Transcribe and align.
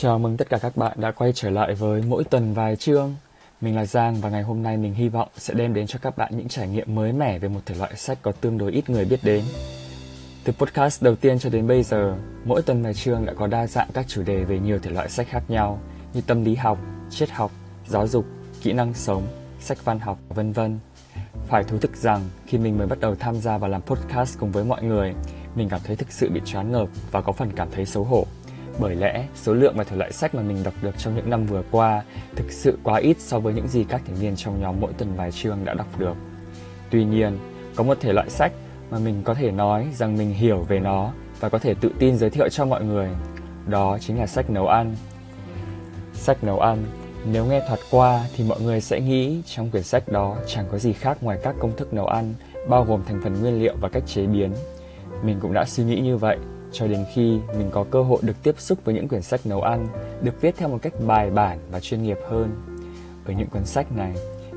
Chào 0.00 0.18
mừng 0.18 0.36
tất 0.36 0.48
cả 0.50 0.58
các 0.58 0.76
bạn 0.76 0.92
đã 1.00 1.10
quay 1.10 1.32
trở 1.34 1.50
lại 1.50 1.74
với 1.74 2.02
mỗi 2.02 2.24
tuần 2.24 2.54
vài 2.54 2.76
chương. 2.76 3.14
Mình 3.60 3.76
là 3.76 3.86
Giang 3.86 4.20
và 4.20 4.28
ngày 4.28 4.42
hôm 4.42 4.62
nay 4.62 4.76
mình 4.76 4.94
hy 4.94 5.08
vọng 5.08 5.28
sẽ 5.36 5.54
đem 5.54 5.74
đến 5.74 5.86
cho 5.86 5.98
các 6.02 6.16
bạn 6.16 6.36
những 6.36 6.48
trải 6.48 6.68
nghiệm 6.68 6.94
mới 6.94 7.12
mẻ 7.12 7.38
về 7.38 7.48
một 7.48 7.60
thể 7.66 7.74
loại 7.74 7.96
sách 7.96 8.18
có 8.22 8.32
tương 8.32 8.58
đối 8.58 8.72
ít 8.72 8.90
người 8.90 9.04
biết 9.04 9.20
đến. 9.22 9.44
Từ 10.44 10.52
podcast 10.52 11.02
đầu 11.02 11.16
tiên 11.16 11.38
cho 11.38 11.50
đến 11.50 11.66
bây 11.66 11.82
giờ, 11.82 12.16
mỗi 12.44 12.62
tuần 12.62 12.82
vài 12.82 12.94
chương 12.94 13.26
đã 13.26 13.32
có 13.32 13.46
đa 13.46 13.66
dạng 13.66 13.88
các 13.94 14.08
chủ 14.08 14.22
đề 14.22 14.44
về 14.44 14.58
nhiều 14.58 14.78
thể 14.78 14.90
loại 14.90 15.08
sách 15.08 15.26
khác 15.30 15.42
nhau 15.48 15.80
như 16.14 16.20
tâm 16.20 16.44
lý 16.44 16.54
học, 16.54 16.78
triết 17.10 17.30
học, 17.30 17.50
giáo 17.86 18.08
dục, 18.08 18.24
kỹ 18.62 18.72
năng 18.72 18.94
sống, 18.94 19.26
sách 19.60 19.84
văn 19.84 19.98
học, 19.98 20.18
vân 20.28 20.52
vân. 20.52 20.78
Phải 21.48 21.64
thú 21.64 21.78
thực 21.78 21.96
rằng 21.96 22.22
khi 22.46 22.58
mình 22.58 22.78
mới 22.78 22.86
bắt 22.86 23.00
đầu 23.00 23.14
tham 23.14 23.36
gia 23.36 23.58
và 23.58 23.68
làm 23.68 23.82
podcast 23.82 24.38
cùng 24.38 24.52
với 24.52 24.64
mọi 24.64 24.82
người, 24.82 25.14
mình 25.54 25.68
cảm 25.68 25.80
thấy 25.84 25.96
thực 25.96 26.12
sự 26.12 26.30
bị 26.30 26.40
choáng 26.44 26.72
ngợp 26.72 26.88
và 27.10 27.20
có 27.20 27.32
phần 27.32 27.52
cảm 27.56 27.68
thấy 27.70 27.86
xấu 27.86 28.04
hổ 28.04 28.26
bởi 28.78 28.94
lẽ, 28.94 29.24
số 29.34 29.54
lượng 29.54 29.74
và 29.76 29.84
thể 29.84 29.96
loại 29.96 30.12
sách 30.12 30.34
mà 30.34 30.42
mình 30.42 30.62
đọc 30.64 30.74
được 30.82 30.98
trong 30.98 31.16
những 31.16 31.30
năm 31.30 31.46
vừa 31.46 31.62
qua 31.70 32.02
thực 32.36 32.52
sự 32.52 32.78
quá 32.82 32.98
ít 32.98 33.16
so 33.20 33.38
với 33.38 33.54
những 33.54 33.68
gì 33.68 33.84
các 33.84 34.02
thành 34.06 34.16
viên 34.16 34.36
trong 34.36 34.60
nhóm 34.60 34.76
mỗi 34.80 34.92
tuần 34.92 35.16
vài 35.16 35.32
chương 35.32 35.64
đã 35.64 35.74
đọc 35.74 35.98
được. 35.98 36.14
Tuy 36.90 37.04
nhiên, 37.04 37.38
có 37.76 37.84
một 37.84 38.00
thể 38.00 38.12
loại 38.12 38.30
sách 38.30 38.52
mà 38.90 38.98
mình 38.98 39.22
có 39.24 39.34
thể 39.34 39.50
nói 39.50 39.86
rằng 39.94 40.16
mình 40.16 40.30
hiểu 40.30 40.58
về 40.58 40.78
nó 40.78 41.12
và 41.40 41.48
có 41.48 41.58
thể 41.58 41.74
tự 41.74 41.90
tin 41.98 42.18
giới 42.18 42.30
thiệu 42.30 42.48
cho 42.48 42.64
mọi 42.64 42.84
người. 42.84 43.08
Đó 43.66 43.98
chính 44.00 44.18
là 44.18 44.26
sách 44.26 44.50
nấu 44.50 44.66
ăn. 44.66 44.96
Sách 46.14 46.44
nấu 46.44 46.60
ăn, 46.60 46.84
nếu 47.32 47.44
nghe 47.44 47.62
thoạt 47.68 47.80
qua 47.90 48.24
thì 48.36 48.44
mọi 48.44 48.60
người 48.60 48.80
sẽ 48.80 49.00
nghĩ 49.00 49.42
trong 49.46 49.70
quyển 49.70 49.82
sách 49.82 50.08
đó 50.08 50.36
chẳng 50.46 50.64
có 50.72 50.78
gì 50.78 50.92
khác 50.92 51.18
ngoài 51.20 51.38
các 51.42 51.54
công 51.60 51.76
thức 51.76 51.94
nấu 51.94 52.06
ăn, 52.06 52.34
bao 52.68 52.84
gồm 52.84 53.02
thành 53.04 53.20
phần 53.24 53.40
nguyên 53.40 53.62
liệu 53.62 53.74
và 53.80 53.88
cách 53.88 54.02
chế 54.06 54.26
biến. 54.26 54.52
Mình 55.22 55.38
cũng 55.40 55.52
đã 55.52 55.64
suy 55.64 55.84
nghĩ 55.84 56.00
như 56.00 56.16
vậy 56.16 56.38
cho 56.72 56.86
đến 56.86 57.04
khi 57.14 57.40
mình 57.58 57.70
có 57.72 57.84
cơ 57.90 58.02
hội 58.02 58.18
được 58.22 58.42
tiếp 58.42 58.54
xúc 58.58 58.78
với 58.84 58.94
những 58.94 59.08
quyển 59.08 59.22
sách 59.22 59.40
nấu 59.44 59.62
ăn 59.62 59.88
được 60.22 60.40
viết 60.40 60.56
theo 60.56 60.68
một 60.68 60.78
cách 60.82 60.92
bài 61.06 61.30
bản 61.30 61.58
và 61.70 61.80
chuyên 61.80 62.02
nghiệp 62.02 62.18
hơn. 62.28 62.50
Ở 63.26 63.32
những 63.32 63.48
cuốn 63.48 63.64
sách 63.64 63.92
này, 63.92 64.14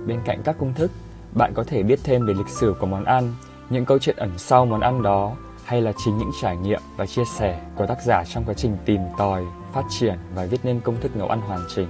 bên 0.07 0.19
cạnh 0.25 0.41
các 0.43 0.55
công 0.59 0.73
thức, 0.73 0.91
bạn 1.33 1.53
có 1.53 1.63
thể 1.63 1.83
biết 1.83 1.99
thêm 2.03 2.25
về 2.25 2.33
lịch 2.33 2.49
sử 2.49 2.75
của 2.79 2.85
món 2.85 3.05
ăn, 3.05 3.33
những 3.69 3.85
câu 3.85 3.99
chuyện 3.99 4.15
ẩn 4.15 4.31
sau 4.37 4.65
món 4.65 4.81
ăn 4.81 5.03
đó 5.03 5.35
hay 5.65 5.81
là 5.81 5.93
chính 6.05 6.17
những 6.17 6.31
trải 6.41 6.57
nghiệm 6.57 6.81
và 6.97 7.05
chia 7.05 7.25
sẻ 7.37 7.61
của 7.75 7.87
tác 7.87 8.01
giả 8.01 8.23
trong 8.23 8.43
quá 8.43 8.53
trình 8.53 8.77
tìm 8.85 9.01
tòi, 9.17 9.43
phát 9.73 9.83
triển 9.89 10.15
và 10.35 10.45
viết 10.45 10.59
nên 10.63 10.79
công 10.79 10.99
thức 11.01 11.15
nấu 11.15 11.27
ăn 11.27 11.41
hoàn 11.41 11.65
chỉnh. 11.75 11.87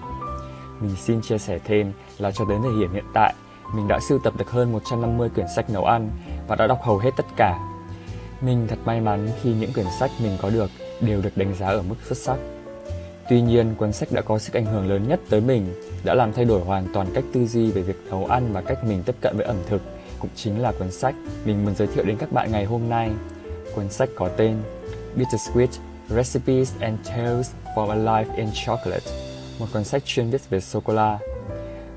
Mình 0.80 0.95
xin 0.95 1.22
chia 1.22 1.38
sẻ 1.38 1.59
thêm 1.64 1.94
là 2.17 2.31
cho 2.31 2.45
đến 2.45 2.61
thời 2.61 2.80
điểm 2.80 2.94
hiện 2.94 3.05
tại, 3.14 3.33
mình 3.75 3.88
đã 3.88 3.99
sưu 3.99 4.19
tập 4.19 4.33
được 4.38 4.52
hơn 4.52 4.72
150 4.72 5.30
quyển 5.30 5.47
sách 5.55 5.69
nấu 5.69 5.86
ăn 5.86 6.09
và 6.47 6.55
đã 6.55 6.67
đọc 6.67 6.80
hầu 6.81 6.97
hết 6.97 7.11
tất 7.17 7.25
cả 7.36 7.59
mình 8.42 8.67
thật 8.67 8.78
may 8.86 9.02
mắn 9.02 9.30
khi 9.42 9.53
những 9.53 9.73
quyển 9.73 9.86
sách 10.00 10.11
mình 10.23 10.38
có 10.42 10.50
được 10.50 10.70
đều 11.02 11.22
được 11.22 11.38
đánh 11.38 11.53
giá 11.59 11.67
ở 11.67 11.81
mức 11.81 11.95
xuất 12.08 12.17
sắc. 12.17 12.38
Tuy 13.30 13.42
nhiên, 13.42 13.75
cuốn 13.75 13.94
sách 13.94 14.11
đã 14.11 14.22
có 14.22 14.39
sức 14.39 14.53
ảnh 14.53 14.66
hưởng 14.66 14.89
lớn 14.89 15.08
nhất 15.08 15.20
tới 15.30 15.42
mình, 15.42 15.66
đã 16.03 16.14
làm 16.14 16.33
thay 16.33 16.45
đổi 16.45 16.61
hoàn 16.61 16.88
toàn 16.94 17.08
cách 17.14 17.23
tư 17.33 17.48
duy 17.48 17.72
về 17.72 17.81
việc 17.81 17.95
nấu 18.09 18.25
ăn 18.25 18.53
và 18.53 18.61
cách 18.61 18.83
mình 18.83 19.03
tiếp 19.03 19.16
cận 19.22 19.38
với 19.38 19.45
ẩm 19.45 19.58
thực, 19.70 19.81
cũng 20.20 20.30
chính 20.36 20.61
là 20.61 20.72
cuốn 20.72 20.92
sách 20.92 21.16
mình 21.45 21.66
muốn 21.66 21.75
giới 21.75 21.88
thiệu 21.88 22.06
đến 22.06 22.17
các 22.17 22.31
bạn 22.31 22.52
ngày 22.52 22.66
hôm 22.66 22.89
nay. 22.89 23.09
Cuốn 23.75 23.89
sách 23.89 24.09
có 24.16 24.28
tên 24.28 24.55
Bittersweet 25.16 25.67
Recipes 26.09 26.73
and 26.80 27.00
Tales 27.09 27.52
for 27.76 27.89
a 27.89 27.95
Life 27.95 28.36
in 28.36 28.48
Chocolate, 28.66 29.11
một 29.59 29.66
cuốn 29.73 29.83
sách 29.83 30.05
chuyên 30.05 30.30
viết 30.30 30.50
về 30.50 30.59
sô-cô-la. 30.59 31.20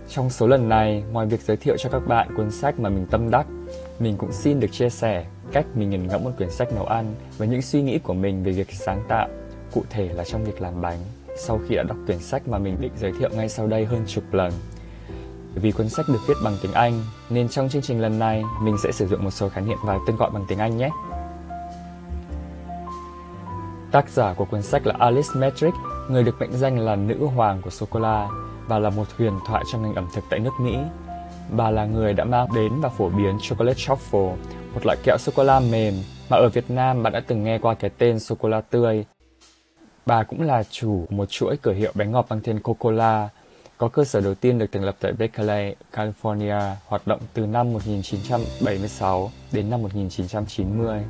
Trong 0.09 0.31
số 0.31 0.47
lần 0.47 0.69
này, 0.69 1.05
ngoài 1.13 1.27
việc 1.27 1.41
giới 1.41 1.57
thiệu 1.57 1.77
cho 1.79 1.89
các 1.91 2.07
bạn 2.07 2.37
cuốn 2.37 2.51
sách 2.51 2.81
mà 2.81 2.89
mình 2.89 3.07
tâm 3.11 3.31
đắc, 3.31 3.47
mình 3.99 4.17
cũng 4.17 4.33
xin 4.33 4.61
được 4.61 4.73
chia 4.73 4.91
sẻ 4.91 5.25
cách 5.53 5.67
mình 5.75 5.91
nghiền 5.91 6.07
ngẫm 6.07 6.25
một 6.25 6.31
quyển 6.37 6.51
sách 6.51 6.73
nấu 6.73 6.85
ăn 6.85 7.15
và 7.39 7.47
những 7.47 7.63
suy 7.63 7.83
nghĩ 7.83 7.99
của 7.99 8.15
mình 8.15 8.45
về 8.45 8.53
việc 8.53 8.73
sáng 8.73 9.03
tạo, 9.09 9.29
cụ 9.75 9.83
thể 9.91 10.09
là 10.09 10.25
trong 10.25 10.45
việc 10.45 10.61
làm 10.61 10.81
bánh, 10.81 10.99
sau 11.37 11.61
khi 11.69 11.77
đã 11.77 11.83
đọc 11.83 11.97
quyển 12.07 12.19
sách 12.19 12.49
mà 12.49 12.59
mình 12.59 12.77
định 12.81 12.93
giới 13.01 13.13
thiệu 13.19 13.29
ngay 13.33 13.49
sau 13.49 13.67
đây 13.67 13.85
hơn 13.85 14.05
chục 14.07 14.25
lần. 14.33 14.53
Vì 15.55 15.73
cuốn 15.73 15.89
sách 15.89 16.07
được 16.09 16.21
viết 16.27 16.35
bằng 16.45 16.57
tiếng 16.63 16.73
Anh, 16.73 17.03
nên 17.31 17.49
trong 17.49 17.69
chương 17.69 17.83
trình 17.83 18.01
lần 18.01 18.19
này 18.19 18.43
mình 18.63 18.77
sẽ 18.83 18.93
sử 18.93 19.07
dụng 19.07 19.25
một 19.25 19.31
số 19.31 19.49
khái 19.49 19.65
niệm 19.65 19.79
và 19.85 19.99
tên 20.07 20.17
gọi 20.17 20.31
bằng 20.31 20.45
tiếng 20.49 20.59
Anh 20.59 20.77
nhé. 20.77 20.91
Tác 23.91 24.09
giả 24.09 24.35
của 24.35 24.45
cuốn 24.45 24.63
sách 24.63 24.87
là 24.87 24.95
Alice 24.99 25.29
Metrick, 25.37 25.77
người 26.11 26.23
được 26.23 26.41
mệnh 26.41 26.53
danh 26.53 26.79
là 26.79 26.97
nữ 26.97 27.27
hoàng 27.27 27.63
của 27.63 27.71
sô-cô-la 27.71 28.29
và 28.69 28.79
là 28.79 28.91
một 28.91 29.05
huyền 29.19 29.33
thoại 29.47 29.65
trong 29.73 29.83
ngành 29.83 29.95
ẩm 29.95 30.09
thực 30.15 30.25
tại 30.31 30.41
nước 30.41 30.51
Mỹ. 30.61 30.77
Bà 31.51 31.71
là 31.71 31.85
người 31.85 32.13
đã 32.13 32.25
mang 32.25 32.49
đến 32.55 32.73
và 32.81 32.89
phổ 32.89 33.09
biến 33.09 33.39
chocolate 33.43 33.79
truffle, 33.79 34.37
một 34.75 34.81
loại 34.85 34.97
kẹo 35.05 35.17
sô-cô-la 35.19 35.61
mềm 35.61 35.95
mà 36.29 36.37
ở 36.37 36.49
Việt 36.49 36.71
Nam 36.71 37.03
bạn 37.03 37.13
đã 37.13 37.21
từng 37.21 37.45
nghe 37.45 37.59
qua 37.59 37.75
cái 37.75 37.91
tên 37.99 38.19
sô-cô-la 38.19 38.61
tươi. 38.61 39.05
Bà 40.07 40.23
cũng 40.23 40.43
là 40.43 40.63
chủ 40.71 41.07
một 41.11 41.31
chuỗi 41.31 41.57
cửa 41.63 41.73
hiệu 41.73 41.93
bánh 41.95 42.13
ngọt 42.13 42.27
mang 42.31 42.41
tên 42.45 42.59
Coca-Cola, 42.59 43.29
có 43.79 43.89
cơ 43.89 44.05
sở 44.05 44.21
đầu 44.21 44.35
tiên 44.35 44.59
được 44.59 44.67
thành 44.73 44.85
lập 44.85 44.97
tại 45.01 45.13
Berkeley, 45.13 45.75
California, 45.93 46.73
hoạt 46.87 47.07
động 47.07 47.21
từ 47.35 47.47
năm 47.47 47.73
1976 47.73 49.31
đến 49.53 49.71
năm 49.71 49.83
1990. 49.83 51.03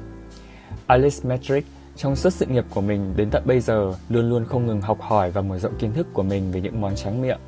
Alice 0.87 1.17
Metric 1.23 1.65
trong 1.97 2.17
suốt 2.17 2.31
sự 2.31 2.47
nghiệp 2.47 2.65
của 2.75 2.81
mình 2.81 3.15
đến 3.17 3.31
tận 3.31 3.43
bây 3.47 3.61
giờ 3.61 3.95
luôn 4.09 4.31
luôn 4.31 4.45
không 4.45 4.67
ngừng 4.67 4.81
học 4.81 4.99
hỏi 5.01 5.31
và 5.31 5.41
mở 5.41 5.59
rộng 5.59 5.79
kiến 5.79 5.93
thức 5.93 6.07
của 6.13 6.23
mình 6.23 6.53
về 6.53 6.61
những 6.61 6.81
món 6.81 6.95
tráng 6.97 7.23
miệng 7.23 7.39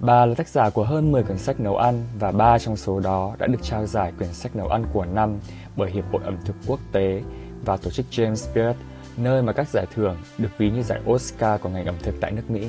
Bà 0.00 0.26
là 0.26 0.34
tác 0.34 0.48
giả 0.48 0.70
của 0.70 0.84
hơn 0.84 1.12
10 1.12 1.22
quyển 1.22 1.38
sách 1.38 1.60
nấu 1.60 1.76
ăn 1.76 2.04
và 2.18 2.32
ba 2.32 2.58
trong 2.58 2.76
số 2.76 3.00
đó 3.00 3.36
đã 3.38 3.46
được 3.46 3.58
trao 3.62 3.86
giải 3.86 4.12
quyển 4.18 4.32
sách 4.32 4.56
nấu 4.56 4.68
ăn 4.68 4.84
của 4.92 5.04
năm 5.04 5.38
bởi 5.76 5.90
Hiệp 5.90 6.04
hội 6.12 6.22
ẩm 6.24 6.36
thực 6.44 6.56
quốc 6.66 6.80
tế 6.92 7.22
và 7.64 7.76
tổ 7.76 7.90
chức 7.90 8.06
James 8.10 8.54
Beard, 8.54 8.78
nơi 9.16 9.42
mà 9.42 9.52
các 9.52 9.68
giải 9.68 9.86
thưởng 9.94 10.16
được 10.38 10.48
ví 10.58 10.70
như 10.70 10.82
giải 10.82 11.00
Oscar 11.10 11.60
của 11.60 11.68
ngành 11.68 11.86
ẩm 11.86 11.94
thực 12.02 12.14
tại 12.20 12.32
nước 12.32 12.50
Mỹ. 12.50 12.68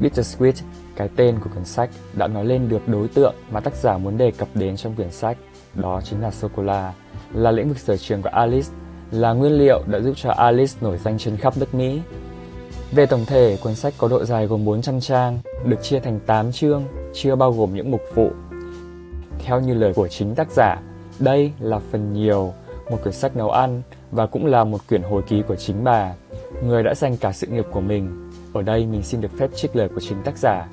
Bittersweet, 0.00 0.52
cái 0.96 1.08
tên 1.16 1.38
của 1.40 1.50
quyển 1.50 1.64
sách, 1.64 1.90
đã 2.14 2.26
nói 2.26 2.44
lên 2.44 2.68
được 2.68 2.88
đối 2.88 3.08
tượng 3.08 3.34
mà 3.50 3.60
tác 3.60 3.74
giả 3.74 3.98
muốn 3.98 4.18
đề 4.18 4.30
cập 4.30 4.48
đến 4.54 4.76
trong 4.76 4.94
quyển 4.94 5.10
sách, 5.10 5.36
đó 5.74 6.00
chính 6.04 6.20
là 6.20 6.30
sô-cô-la, 6.30 6.92
là 7.32 7.50
lĩnh 7.50 7.68
vực 7.68 7.78
sở 7.78 7.96
trường 7.96 8.22
của 8.22 8.28
Alice, 8.28 8.68
là 9.10 9.32
nguyên 9.32 9.52
liệu 9.52 9.82
đã 9.86 10.00
giúp 10.00 10.12
cho 10.16 10.30
Alice 10.30 10.72
nổi 10.80 10.98
danh 10.98 11.18
trên 11.18 11.36
khắp 11.36 11.56
nước 11.56 11.74
Mỹ 11.74 12.00
về 12.92 13.06
tổng 13.06 13.24
thể, 13.26 13.58
cuốn 13.62 13.74
sách 13.74 13.94
có 13.98 14.08
độ 14.08 14.24
dài 14.24 14.46
gồm 14.46 14.64
400 14.64 15.00
trang, 15.00 15.38
được 15.64 15.82
chia 15.82 16.00
thành 16.00 16.20
8 16.26 16.52
chương, 16.52 16.84
chưa 17.14 17.36
bao 17.36 17.52
gồm 17.52 17.74
những 17.74 17.90
mục 17.90 18.02
phụ. 18.14 18.30
Theo 19.38 19.60
như 19.60 19.74
lời 19.74 19.92
của 19.94 20.08
chính 20.08 20.34
tác 20.34 20.50
giả, 20.50 20.78
đây 21.18 21.52
là 21.60 21.80
phần 21.90 22.12
nhiều, 22.12 22.54
một 22.90 22.98
quyển 23.02 23.14
sách 23.14 23.36
nấu 23.36 23.50
ăn 23.50 23.82
và 24.10 24.26
cũng 24.26 24.46
là 24.46 24.64
một 24.64 24.78
quyển 24.88 25.02
hồi 25.02 25.22
ký 25.28 25.42
của 25.48 25.56
chính 25.56 25.84
bà, 25.84 26.14
người 26.64 26.82
đã 26.82 26.94
dành 26.94 27.16
cả 27.16 27.32
sự 27.32 27.46
nghiệp 27.46 27.66
của 27.72 27.80
mình. 27.80 28.30
Ở 28.52 28.62
đây 28.62 28.86
mình 28.86 29.02
xin 29.02 29.20
được 29.20 29.30
phép 29.38 29.50
trích 29.54 29.76
lời 29.76 29.88
của 29.88 30.00
chính 30.00 30.22
tác 30.22 30.38
giả 30.38 30.68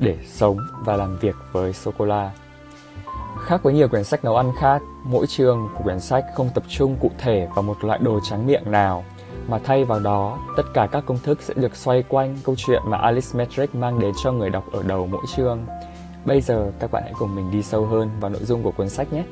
để 0.00 0.16
sống 0.26 0.58
và 0.84 0.96
làm 0.96 1.18
việc 1.18 1.34
với 1.52 1.72
sô-cô-la. 1.72 2.32
Khác 3.40 3.62
với 3.62 3.74
nhiều 3.74 3.88
quyển 3.88 4.04
sách 4.04 4.24
nấu 4.24 4.36
ăn 4.36 4.52
khác, 4.60 4.82
mỗi 5.04 5.26
chương 5.26 5.68
của 5.74 5.84
quyển 5.84 6.00
sách 6.00 6.24
không 6.34 6.50
tập 6.54 6.64
trung 6.68 6.96
cụ 7.00 7.10
thể 7.18 7.48
vào 7.54 7.62
một 7.62 7.84
loại 7.84 7.98
đồ 7.98 8.20
tráng 8.28 8.46
miệng 8.46 8.70
nào– 8.70 9.04
mà 9.48 9.58
thay 9.58 9.84
vào 9.84 10.00
đó, 10.00 10.38
tất 10.56 10.62
cả 10.74 10.88
các 10.92 11.04
công 11.06 11.18
thức 11.18 11.42
sẽ 11.42 11.54
được 11.56 11.76
xoay 11.76 12.02
quanh 12.02 12.36
câu 12.44 12.54
chuyện 12.58 12.82
mà 12.84 12.98
Alice 12.98 13.28
Metric 13.34 13.74
mang 13.74 14.00
đến 14.00 14.12
cho 14.24 14.32
người 14.32 14.50
đọc 14.50 14.72
ở 14.72 14.82
đầu 14.82 15.06
mỗi 15.06 15.22
chương. 15.36 15.66
Bây 16.24 16.40
giờ 16.40 16.72
các 16.78 16.92
bạn 16.92 17.02
hãy 17.02 17.12
cùng 17.18 17.34
mình 17.34 17.50
đi 17.50 17.62
sâu 17.62 17.86
hơn 17.86 18.10
vào 18.20 18.30
nội 18.30 18.44
dung 18.44 18.62
của 18.62 18.70
cuốn 18.70 18.88
sách 18.88 19.12
nhé. 19.12 19.24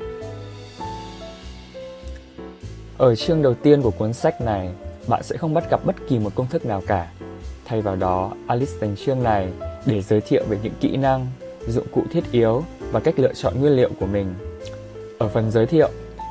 Ở 2.98 3.14
chương 3.14 3.42
đầu 3.42 3.54
tiên 3.54 3.82
của 3.82 3.90
cuốn 3.90 4.12
sách 4.12 4.40
này, 4.40 4.70
bạn 5.08 5.22
sẽ 5.22 5.36
không 5.36 5.54
bắt 5.54 5.70
gặp 5.70 5.80
bất 5.84 5.96
kỳ 6.08 6.18
một 6.18 6.30
công 6.34 6.46
thức 6.46 6.66
nào 6.66 6.82
cả. 6.86 7.10
Thay 7.64 7.80
vào 7.80 7.96
đó, 7.96 8.32
Alice 8.46 8.72
dành 8.80 8.96
chương 8.96 9.22
này 9.22 9.48
để 9.86 10.02
giới 10.02 10.20
thiệu 10.20 10.44
về 10.48 10.58
những 10.62 10.74
kỹ 10.80 10.96
năng, 10.96 11.26
dụng 11.68 11.86
cụ 11.94 12.02
thiết 12.10 12.24
yếu 12.32 12.62
và 12.92 13.00
cách 13.00 13.18
lựa 13.18 13.34
chọn 13.34 13.60
nguyên 13.60 13.72
liệu 13.72 13.90
của 14.00 14.06
mình. 14.06 14.34
Ở 15.18 15.28
phần 15.28 15.50
giới 15.50 15.66
thiệu, 15.66 15.88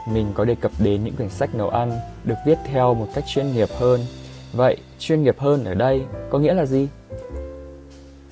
mình 0.08 0.32
có 0.34 0.46
đề 0.46 0.56
cập 0.56 0.72
đến 0.80 1.04
những 1.04 1.16
quyển 1.16 1.30
sách 1.30 1.56
nấu 1.56 1.70
ăn 1.70 2.00
được 2.24 2.36
viết 2.46 2.58
theo 2.66 2.94
một 2.94 3.08
cách 3.16 3.24
chuyên 3.28 3.54
nghiệp 3.54 3.70
hơn. 3.80 4.02
Vậy, 4.54 4.78
chuyên 5.00 5.24
nghiệp 5.24 5.36
hơn 5.40 5.64
ở 5.64 5.74
đây 5.74 6.02
có 6.30 6.40
nghĩa 6.40 6.54
là 6.54 6.66
gì? 6.66 6.88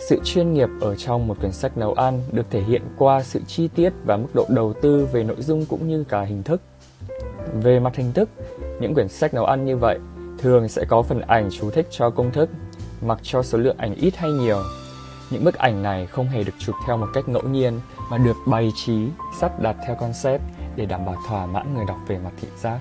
Sự 0.09 0.19
chuyên 0.23 0.53
nghiệp 0.53 0.69
ở 0.81 0.95
trong 0.95 1.27
một 1.27 1.39
quyển 1.39 1.51
sách 1.51 1.77
nấu 1.77 1.93
ăn 1.93 2.21
được 2.31 2.45
thể 2.49 2.61
hiện 2.61 2.81
qua 2.97 3.23
sự 3.23 3.41
chi 3.47 3.67
tiết 3.67 3.93
và 4.05 4.17
mức 4.17 4.27
độ 4.33 4.45
đầu 4.49 4.73
tư 4.81 5.07
về 5.13 5.23
nội 5.23 5.37
dung 5.39 5.65
cũng 5.65 5.87
như 5.87 6.03
cả 6.03 6.21
hình 6.21 6.43
thức. 6.43 6.61
Về 7.61 7.79
mặt 7.79 7.95
hình 7.95 8.13
thức, 8.13 8.29
những 8.79 8.93
quyển 8.93 9.07
sách 9.07 9.33
nấu 9.33 9.45
ăn 9.45 9.65
như 9.65 9.77
vậy 9.77 9.99
thường 10.37 10.67
sẽ 10.67 10.85
có 10.85 11.01
phần 11.01 11.21
ảnh 11.21 11.49
chú 11.59 11.69
thích 11.69 11.87
cho 11.91 12.09
công 12.09 12.31
thức, 12.31 12.49
mặc 13.01 13.19
cho 13.21 13.43
số 13.43 13.57
lượng 13.57 13.77
ảnh 13.77 13.95
ít 13.95 14.15
hay 14.15 14.31
nhiều. 14.31 14.59
Những 15.29 15.43
bức 15.43 15.55
ảnh 15.55 15.83
này 15.83 16.05
không 16.05 16.27
hề 16.27 16.43
được 16.43 16.53
chụp 16.59 16.75
theo 16.87 16.97
một 16.97 17.07
cách 17.13 17.29
ngẫu 17.29 17.43
nhiên 17.43 17.79
mà 18.11 18.17
được 18.17 18.35
bày 18.47 18.71
trí, 18.75 19.07
sắp 19.39 19.59
đặt 19.61 19.75
theo 19.87 19.95
concept 19.95 20.41
để 20.75 20.85
đảm 20.85 21.05
bảo 21.05 21.15
thỏa 21.27 21.45
mãn 21.45 21.75
người 21.75 21.85
đọc 21.87 21.97
về 22.07 22.19
mặt 22.19 22.31
thị 22.41 22.47
giác. 22.57 22.79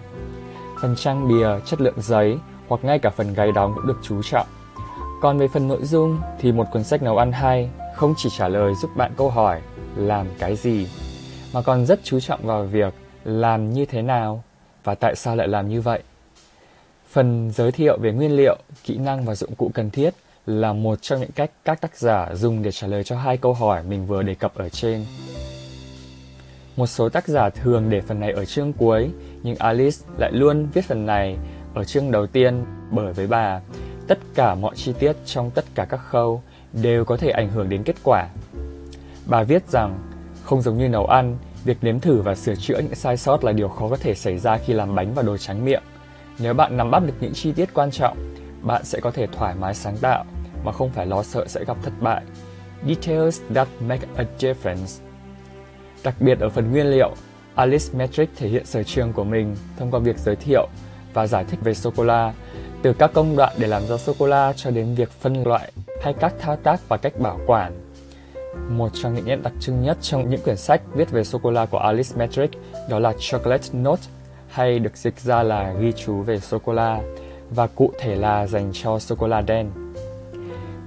Phần 0.83 0.97
trang 0.97 1.29
bìa, 1.29 1.61
chất 1.67 1.81
lượng 1.81 2.03
giấy 2.03 2.39
hoặc 2.69 2.85
ngay 2.85 2.99
cả 2.99 3.11
phần 3.11 3.35
gáy 3.35 3.53
đóng 3.53 3.73
cũng 3.75 3.87
được 3.87 3.99
chú 4.03 4.23
trọng. 4.23 4.47
Còn 5.23 5.39
về 5.39 5.49
phần 5.49 5.69
nội 5.69 5.85
dung 5.85 6.21
thì 6.39 6.53
một 6.53 6.65
cuốn 6.73 6.85
sách 6.85 7.03
nấu 7.03 7.17
ăn 7.17 7.33
hay 7.33 7.71
không 7.97 8.15
chỉ 8.17 8.29
trả 8.39 8.49
lời 8.49 8.75
giúp 8.83 8.91
bạn 8.97 9.12
câu 9.17 9.31
hỏi 9.31 9.61
làm 9.97 10.27
cái 10.39 10.56
gì 10.56 10.89
mà 11.53 11.62
còn 11.62 11.87
rất 11.87 12.00
chú 12.05 12.21
trọng 12.21 12.47
vào 12.47 12.65
việc 12.65 12.94
làm 13.25 13.73
như 13.73 13.87
thế 13.87 14.03
nào 14.03 14.43
và 14.85 14.94
tại 14.94 15.17
sao 15.17 15.37
lại 15.37 15.49
làm 15.49 15.69
như 15.69 15.81
vậy. 15.81 16.03
Phần 17.11 17.50
giới 17.55 17.73
thiệu 17.73 17.99
về 18.00 18.12
nguyên 18.12 18.37
liệu, 18.37 18.56
kỹ 18.85 18.97
năng 18.97 19.25
và 19.25 19.35
dụng 19.35 19.55
cụ 19.55 19.71
cần 19.75 19.91
thiết 19.91 20.15
là 20.47 20.73
một 20.73 21.03
trong 21.03 21.21
những 21.21 21.33
cách 21.33 21.50
các 21.65 21.81
tác 21.81 21.97
giả 21.97 22.29
dùng 22.35 22.62
để 22.62 22.73
trả 22.73 22.87
lời 22.87 23.05
cho 23.05 23.17
hai 23.17 23.37
câu 23.37 23.55
hỏi 23.55 23.83
mình 23.83 24.06
vừa 24.06 24.23
đề 24.23 24.35
cập 24.35 24.55
ở 24.55 24.69
trên. 24.69 25.05
Một 26.76 26.86
số 26.86 27.08
tác 27.08 27.28
giả 27.28 27.50
thường 27.50 27.90
để 27.90 28.00
phần 28.00 28.20
này 28.20 28.32
ở 28.32 28.44
chương 28.44 28.72
cuối, 28.72 29.10
nhưng 29.42 29.56
Alice 29.56 29.96
lại 30.19 30.32
luôn 30.32 30.66
viết 30.72 30.84
phần 30.84 31.06
này 31.06 31.36
ở 31.74 31.84
chương 31.84 32.10
đầu 32.10 32.26
tiên 32.26 32.64
bởi 32.90 33.12
với 33.12 33.26
bà, 33.26 33.60
tất 34.08 34.19
cả 34.34 34.54
mọi 34.54 34.76
chi 34.76 34.92
tiết 34.98 35.16
trong 35.24 35.50
tất 35.50 35.64
cả 35.74 35.84
các 35.84 35.96
khâu 35.96 36.42
đều 36.72 37.04
có 37.04 37.16
thể 37.16 37.30
ảnh 37.30 37.50
hưởng 37.50 37.69
đến 37.69 37.82
kết 37.82 37.96
quả. 38.04 38.28
Bà 39.26 39.42
viết 39.42 39.69
rằng, 39.69 39.98
không 40.42 40.62
giống 40.62 40.78
như 40.78 40.88
nấu 40.88 41.06
ăn, 41.06 41.38
việc 41.64 41.76
nếm 41.82 42.00
thử 42.00 42.22
và 42.22 42.34
sửa 42.34 42.54
chữa 42.54 42.78
những 42.78 42.94
sai 42.94 43.16
sót 43.16 43.44
là 43.44 43.52
điều 43.52 43.69
khó 43.69 43.88
có 43.88 43.96
thể 43.96 44.14
xảy 44.14 44.38
ra 44.38 44.58
khi 44.58 44.72
làm 44.72 44.94
bánh 44.94 45.14
và 45.14 45.22
đồ 45.22 45.36
tráng 45.36 45.64
miệng. 45.64 45.82
Nếu 46.38 46.54
bạn 46.54 46.76
nắm 46.76 46.90
bắt 46.90 47.02
được 47.06 47.14
những 47.20 47.32
chi 47.32 47.52
tiết 47.52 47.74
quan 47.74 47.90
trọng, 47.90 48.34
bạn 48.62 48.84
sẽ 48.84 49.00
có 49.00 49.10
thể 49.10 49.26
thoải 49.26 49.54
mái 49.54 49.74
sáng 49.74 49.96
tạo 49.96 50.24
mà 50.64 50.72
không 50.72 50.90
phải 50.90 51.06
lo 51.06 51.22
sợ 51.22 51.46
sẽ 51.48 51.64
gặp 51.64 51.76
thất 51.82 51.92
bại. 52.00 52.22
Details 52.86 53.40
that 53.54 53.69
make 53.80 54.06
a 54.16 54.24
difference. 54.38 55.12
Đặc 56.04 56.14
biệt 56.20 56.40
ở 56.40 56.49
phần 56.49 56.70
nguyên 56.72 56.87
liệu, 56.87 57.10
Alice 57.54 57.84
Metric 57.93 58.31
thể 58.37 58.49
hiện 58.49 58.66
sở 58.66 58.82
trường 58.82 59.12
của 59.12 59.25
mình 59.25 59.56
thông 59.78 59.90
qua 59.90 60.00
việc 60.00 60.19
giới 60.19 60.37
thiệu 60.37 60.69
và 61.14 61.26
giải 61.26 61.44
thích 61.44 61.60
về 61.62 61.75
sô-cô-la, 61.75 62.32
từ 62.82 62.93
các 62.93 63.10
công 63.14 63.37
đoạn 63.37 63.52
để 63.58 63.66
làm 63.66 63.87
ra 63.87 63.96
sô-cô-la 63.96 64.52
cho 64.56 64.70
đến 64.70 64.94
việc 64.94 65.10
phân 65.10 65.43
loại 65.43 65.72
hay 66.02 66.14
các 66.20 66.34
thao 66.40 66.56
tác 66.56 66.81
và 66.88 66.96
cách 66.96 67.19
bảo 67.19 67.40
quản. 67.46 67.72
Một 68.69 68.88
trong 69.02 69.14
những 69.14 69.26
nét 69.26 69.38
đặc 69.43 69.52
trưng 69.60 69.82
nhất 69.82 69.99
trong 70.00 70.31
những 70.31 70.40
quyển 70.40 70.56
sách 70.56 70.82
viết 70.94 71.10
về 71.10 71.25
sô-cô-la 71.25 71.66
của 71.66 71.78
Alice 71.78 72.16
Metric 72.16 72.50
đó 72.90 72.98
là 72.98 73.12
Chocolate 73.19 73.69
Note 73.72 74.02
hay 74.48 74.78
được 74.78 74.96
dịch 74.96 75.20
ra 75.20 75.43
là 75.43 75.72
ghi 75.81 75.93
chú 75.93 76.22
về 76.22 76.38
sô-cô-la 76.38 77.00
và 77.50 77.66
cụ 77.66 77.93
thể 77.98 78.14
là 78.14 78.46
dành 78.46 78.70
cho 78.72 78.98
sô-cô-la 78.98 79.40
đen. 79.40 79.70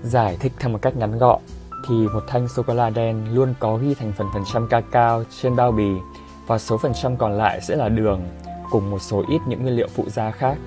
Giải 0.03 0.37
thích 0.39 0.51
theo 0.59 0.69
một 0.69 0.81
cách 0.81 0.95
ngắn 0.97 1.17
gọn 1.17 1.41
thì 1.87 1.95
một 1.95 2.23
thanh 2.27 2.47
sô-cô-la 2.47 2.89
đen 2.89 3.35
luôn 3.35 3.53
có 3.59 3.77
ghi 3.77 3.93
thành 3.93 4.13
phần 4.17 4.27
phần 4.33 4.43
trăm 4.53 4.67
cacao 4.67 5.23
trên 5.41 5.55
bao 5.55 5.71
bì 5.71 5.89
và 6.47 6.57
số 6.57 6.77
phần 6.77 6.93
trăm 6.93 7.17
còn 7.17 7.37
lại 7.37 7.61
sẽ 7.61 7.75
là 7.75 7.89
đường 7.89 8.21
cùng 8.71 8.91
một 8.91 8.99
số 8.99 9.23
ít 9.29 9.39
những 9.47 9.61
nguyên 9.61 9.75
liệu 9.75 9.87
phụ 9.95 10.03
gia 10.07 10.31
khác. 10.31 10.57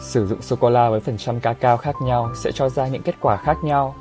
Sử 0.00 0.26
dụng 0.26 0.42
sô-cô-la 0.42 0.88
với 0.88 1.00
phần 1.00 1.16
trăm 1.18 1.40
cacao 1.40 1.76
khác 1.76 1.94
nhau 2.02 2.30
sẽ 2.36 2.52
cho 2.52 2.68
ra 2.68 2.88
những 2.88 3.02
kết 3.02 3.14
quả 3.20 3.36
khác 3.36 3.56
nhau. 3.64 3.94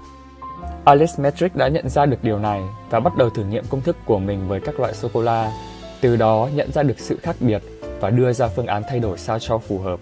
Alice 0.86 1.13
Metric 1.18 1.56
đã 1.56 1.68
nhận 1.68 1.89
ra 1.89 2.06
được 2.06 2.24
điều 2.24 2.39
này 2.39 2.63
và 2.89 3.00
bắt 3.00 3.18
đầu 3.18 3.30
thử 3.30 3.44
nghiệm 3.44 3.63
công 3.69 3.81
thức 3.81 3.98
của 4.06 4.19
mình 4.19 4.48
với 4.48 4.59
các 4.59 4.80
loại 4.80 4.94
sô-cô-la, 4.94 5.51
từ 6.01 6.15
đó 6.15 6.50
nhận 6.56 6.71
ra 6.71 6.83
được 6.83 7.00
sự 7.00 7.18
khác 7.21 7.36
biệt 7.39 7.62
và 8.00 8.09
đưa 8.09 8.33
ra 8.33 8.48
phương 8.48 8.68
án 8.68 8.83
thay 8.89 9.00
đổi 9.00 9.18
sao 9.18 9.39
cho 9.39 9.57
phù 9.57 9.80
hợp. 9.80 10.00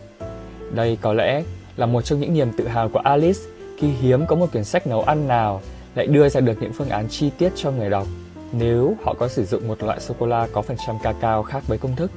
Đây 0.71 0.97
có 1.01 1.13
lẽ 1.13 1.43
là 1.75 1.85
một 1.85 2.01
trong 2.01 2.19
những 2.19 2.33
niềm 2.33 2.51
tự 2.57 2.67
hào 2.67 2.89
của 2.89 2.99
Alice 2.99 3.39
khi 3.77 3.87
hiếm 3.87 4.25
có 4.25 4.35
một 4.35 4.51
quyển 4.51 4.63
sách 4.63 4.87
nấu 4.87 5.01
ăn 5.01 5.27
nào 5.27 5.61
lại 5.95 6.07
đưa 6.07 6.29
ra 6.29 6.41
được 6.41 6.61
những 6.61 6.73
phương 6.73 6.89
án 6.89 7.07
chi 7.09 7.31
tiết 7.37 7.51
cho 7.55 7.71
người 7.71 7.89
đọc 7.89 8.07
nếu 8.51 8.95
họ 9.03 9.13
có 9.13 9.27
sử 9.27 9.45
dụng 9.45 9.67
một 9.67 9.83
loại 9.83 9.99
sô-cô-la 9.99 10.47
có 10.53 10.61
phần 10.61 10.77
trăm 10.87 10.95
cacao 11.03 11.43
khác 11.43 11.63
với 11.67 11.77
công 11.77 11.95
thức. 11.95 12.11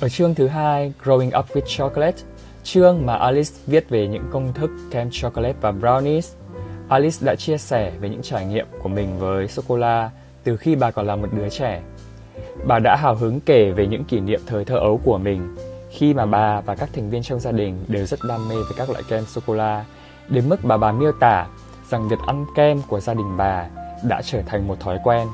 Ở 0.00 0.08
chương 0.08 0.34
thứ 0.34 0.46
hai, 0.46 0.92
Growing 1.04 1.38
Up 1.38 1.46
with 1.50 1.66
Chocolate, 1.66 2.18
chương 2.62 3.06
mà 3.06 3.16
Alice 3.16 3.50
viết 3.66 3.88
về 3.88 4.08
những 4.08 4.24
công 4.32 4.52
thức 4.52 4.70
kem 4.90 5.08
chocolate 5.12 5.54
và 5.60 5.72
brownies, 5.72 6.34
Alice 6.88 7.16
đã 7.20 7.34
chia 7.34 7.58
sẻ 7.58 7.92
về 8.00 8.08
những 8.08 8.22
trải 8.22 8.46
nghiệm 8.46 8.66
của 8.82 8.88
mình 8.88 9.18
với 9.18 9.48
sô-cô-la 9.48 10.10
từ 10.44 10.56
khi 10.56 10.76
bà 10.76 10.90
còn 10.90 11.06
là 11.06 11.16
một 11.16 11.28
đứa 11.32 11.48
trẻ. 11.48 11.82
Bà 12.66 12.78
đã 12.78 12.96
hào 12.96 13.14
hứng 13.14 13.40
kể 13.40 13.70
về 13.70 13.86
những 13.86 14.04
kỷ 14.04 14.20
niệm 14.20 14.40
thời 14.46 14.64
thơ 14.64 14.76
ấu 14.76 15.00
của 15.04 15.18
mình 15.18 15.56
khi 15.90 16.14
mà 16.14 16.26
bà 16.26 16.60
và 16.60 16.74
các 16.74 16.88
thành 16.92 17.10
viên 17.10 17.22
trong 17.22 17.40
gia 17.40 17.52
đình 17.52 17.84
đều 17.88 18.06
rất 18.06 18.18
đam 18.28 18.48
mê 18.48 18.54
với 18.54 18.72
các 18.76 18.90
loại 18.90 19.02
kem 19.08 19.24
sô-cô-la, 19.26 19.84
đến 20.28 20.48
mức 20.48 20.56
bà 20.62 20.76
bà 20.76 20.92
miêu 20.92 21.12
tả 21.12 21.46
rằng 21.90 22.08
việc 22.08 22.18
ăn 22.26 22.46
kem 22.54 22.82
của 22.88 23.00
gia 23.00 23.14
đình 23.14 23.36
bà 23.36 23.66
đã 24.02 24.22
trở 24.22 24.42
thành 24.42 24.68
một 24.68 24.80
thói 24.80 24.98
quen. 25.04 25.28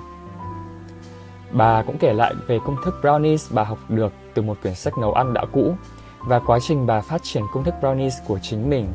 Bà 1.51 1.83
cũng 1.83 1.99
kể 1.99 2.13
lại 2.13 2.35
về 2.47 2.59
công 2.65 2.77
thức 2.85 2.95
brownies 3.03 3.55
bà 3.55 3.65
học 3.65 3.79
được 3.89 4.13
từ 4.35 4.43
một 4.43 4.59
quyển 4.63 4.75
sách 4.75 4.99
nấu 4.99 5.13
ăn 5.13 5.35
đã 5.35 5.45
cũ 5.53 5.75
và 6.19 6.39
quá 6.39 6.59
trình 6.63 6.87
bà 6.87 7.01
phát 7.01 7.21
triển 7.23 7.43
công 7.53 7.65
thức 7.65 7.75
brownies 7.81 8.27
của 8.27 8.39
chính 8.39 8.71
mình. 8.71 8.93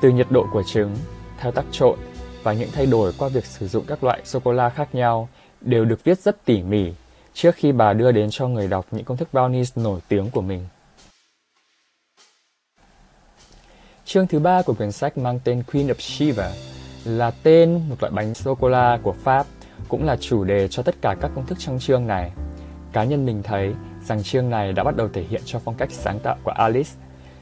Từ 0.00 0.10
nhiệt 0.10 0.26
độ 0.30 0.46
của 0.52 0.62
trứng, 0.62 0.96
thao 1.38 1.52
tác 1.52 1.64
trộn 1.70 1.98
và 2.42 2.52
những 2.52 2.68
thay 2.72 2.86
đổi 2.86 3.12
qua 3.18 3.28
việc 3.28 3.44
sử 3.44 3.68
dụng 3.68 3.84
các 3.86 4.04
loại 4.04 4.20
sô-cô-la 4.24 4.68
khác 4.68 4.94
nhau 4.94 5.28
đều 5.60 5.84
được 5.84 6.04
viết 6.04 6.18
rất 6.18 6.44
tỉ 6.44 6.62
mỉ 6.62 6.92
trước 7.34 7.54
khi 7.54 7.72
bà 7.72 7.92
đưa 7.92 8.12
đến 8.12 8.28
cho 8.30 8.48
người 8.48 8.68
đọc 8.68 8.86
những 8.90 9.04
công 9.04 9.16
thức 9.16 9.28
brownies 9.32 9.82
nổi 9.82 10.00
tiếng 10.08 10.30
của 10.30 10.40
mình. 10.40 10.66
Chương 14.04 14.26
thứ 14.26 14.38
ba 14.38 14.62
của 14.62 14.74
quyển 14.74 14.92
sách 14.92 15.18
mang 15.18 15.38
tên 15.44 15.62
Queen 15.72 15.86
of 15.86 15.94
Shiva 15.98 16.52
là 17.04 17.30
tên 17.42 17.80
một 17.88 17.96
loại 18.00 18.12
bánh 18.12 18.34
sô-cô-la 18.34 18.98
của 19.02 19.12
Pháp, 19.12 19.46
cũng 19.88 20.04
là 20.04 20.16
chủ 20.16 20.44
đề 20.44 20.68
cho 20.68 20.82
tất 20.82 20.94
cả 21.02 21.16
các 21.20 21.30
công 21.34 21.46
thức 21.46 21.58
trong 21.58 21.78
chương 21.78 22.06
này. 22.06 22.32
Cá 22.92 23.04
nhân 23.04 23.26
mình 23.26 23.42
thấy 23.42 23.74
rằng 24.04 24.22
chương 24.22 24.50
này 24.50 24.72
đã 24.72 24.84
bắt 24.84 24.96
đầu 24.96 25.08
thể 25.12 25.22
hiện 25.22 25.40
cho 25.44 25.58
phong 25.64 25.74
cách 25.74 25.88
sáng 25.92 26.18
tạo 26.18 26.36
của 26.42 26.50
Alice. 26.50 26.90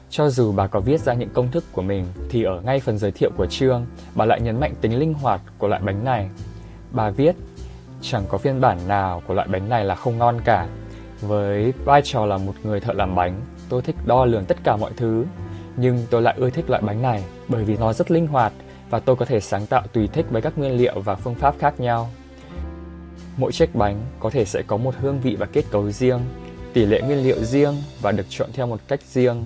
Cho 0.09 0.29
dù 0.29 0.51
bà 0.51 0.67
có 0.67 0.79
viết 0.79 1.01
ra 1.01 1.13
những 1.13 1.29
công 1.33 1.51
thức 1.51 1.63
của 1.71 1.81
mình 1.81 2.05
thì 2.29 2.43
ở 2.43 2.61
ngay 2.61 2.79
phần 2.79 2.97
giới 2.97 3.11
thiệu 3.11 3.31
của 3.37 3.45
chương, 3.45 3.85
bà 4.15 4.25
lại 4.25 4.41
nhấn 4.41 4.59
mạnh 4.59 4.73
tính 4.81 4.99
linh 4.99 5.13
hoạt 5.13 5.41
của 5.57 5.67
loại 5.67 5.81
bánh 5.81 6.05
này. 6.05 6.29
Bà 6.91 7.09
viết, 7.09 7.35
chẳng 8.01 8.23
có 8.29 8.37
phiên 8.37 8.61
bản 8.61 8.87
nào 8.87 9.21
của 9.27 9.33
loại 9.33 9.47
bánh 9.47 9.69
này 9.69 9.85
là 9.85 9.95
không 9.95 10.17
ngon 10.17 10.41
cả. 10.45 10.67
Với 11.21 11.73
vai 11.85 12.01
trò 12.03 12.25
là 12.25 12.37
một 12.37 12.53
người 12.63 12.79
thợ 12.79 12.93
làm 12.93 13.15
bánh, 13.15 13.41
tôi 13.69 13.81
thích 13.81 13.95
đo 14.05 14.25
lường 14.25 14.45
tất 14.45 14.57
cả 14.63 14.77
mọi 14.77 14.91
thứ. 14.97 15.25
Nhưng 15.77 16.05
tôi 16.09 16.21
lại 16.21 16.35
ưa 16.37 16.49
thích 16.49 16.69
loại 16.69 16.81
bánh 16.81 17.01
này 17.01 17.23
bởi 17.47 17.63
vì 17.63 17.77
nó 17.77 17.93
rất 17.93 18.11
linh 18.11 18.27
hoạt 18.27 18.53
và 18.89 18.99
tôi 18.99 19.15
có 19.15 19.25
thể 19.25 19.39
sáng 19.39 19.65
tạo 19.65 19.83
tùy 19.93 20.09
thích 20.13 20.25
với 20.29 20.41
các 20.41 20.57
nguyên 20.57 20.77
liệu 20.77 20.99
và 20.99 21.15
phương 21.15 21.35
pháp 21.35 21.55
khác 21.59 21.79
nhau. 21.79 22.09
Mỗi 23.37 23.51
chiếc 23.51 23.75
bánh 23.75 24.01
có 24.19 24.29
thể 24.29 24.45
sẽ 24.45 24.61
có 24.67 24.77
một 24.77 24.95
hương 24.99 25.19
vị 25.19 25.35
và 25.39 25.45
kết 25.45 25.65
cấu 25.71 25.91
riêng, 25.91 26.19
tỷ 26.73 26.85
lệ 26.85 27.01
nguyên 27.01 27.23
liệu 27.23 27.43
riêng 27.43 27.75
và 28.01 28.11
được 28.11 28.25
chọn 28.29 28.49
theo 28.53 28.67
một 28.67 28.79
cách 28.87 28.99
riêng, 29.01 29.45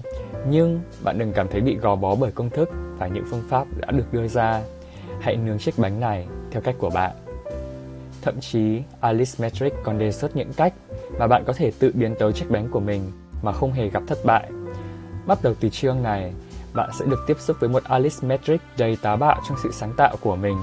nhưng 0.50 0.82
bạn 1.04 1.20
đừng 1.20 1.34
cảm 1.34 1.48
thấy 1.48 1.62
bị 1.62 1.76
gò 1.76 1.96
bó 1.96 2.16
bởi 2.16 2.32
công 2.32 2.50
thức 2.50 2.70
và 2.98 3.08
những 3.08 3.26
phương 3.30 3.44
pháp 3.50 3.68
đã 3.78 3.92
được 3.92 4.14
đưa 4.14 4.28
ra. 4.28 4.62
Hãy 5.22 5.36
nướng 5.36 5.60
chiếc 5.60 5.78
bánh 5.78 6.00
này 6.00 6.28
theo 6.52 6.62
cách 6.62 6.76
của 6.78 6.90
bạn. 6.90 7.12
Thậm 8.22 8.40
chí, 8.40 8.82
Alice 9.00 9.32
Metric 9.40 9.74
còn 9.84 10.00
đề 10.00 10.12
xuất 10.12 10.36
những 10.36 10.54
cách 10.54 10.74
mà 11.20 11.28
bạn 11.28 11.44
có 11.48 11.54
thể 11.54 11.72
tự 11.80 11.92
biến 11.94 12.16
tấu 12.20 12.32
chiếc 12.32 12.46
bánh 12.50 12.70
của 12.72 12.80
mình 12.80 13.12
mà 13.42 13.52
không 13.52 13.72
hề 13.72 13.90
gặp 13.90 14.04
thất 14.08 14.18
bại. 14.26 14.50
Bắt 15.26 15.38
đầu 15.44 15.54
từ 15.60 15.70
chương 15.70 16.04
này, 16.04 16.34
bạn 16.74 16.90
sẽ 17.00 17.06
được 17.06 17.24
tiếp 17.28 17.38
xúc 17.40 17.58
với 17.60 17.70
một 17.70 17.84
Alice 17.84 18.28
Metric 18.28 18.62
đầy 18.78 18.98
tá 19.02 19.16
bạo 19.16 19.42
trong 19.48 19.58
sự 19.64 19.72
sáng 19.72 19.94
tạo 19.98 20.16
của 20.22 20.36
mình. 20.36 20.58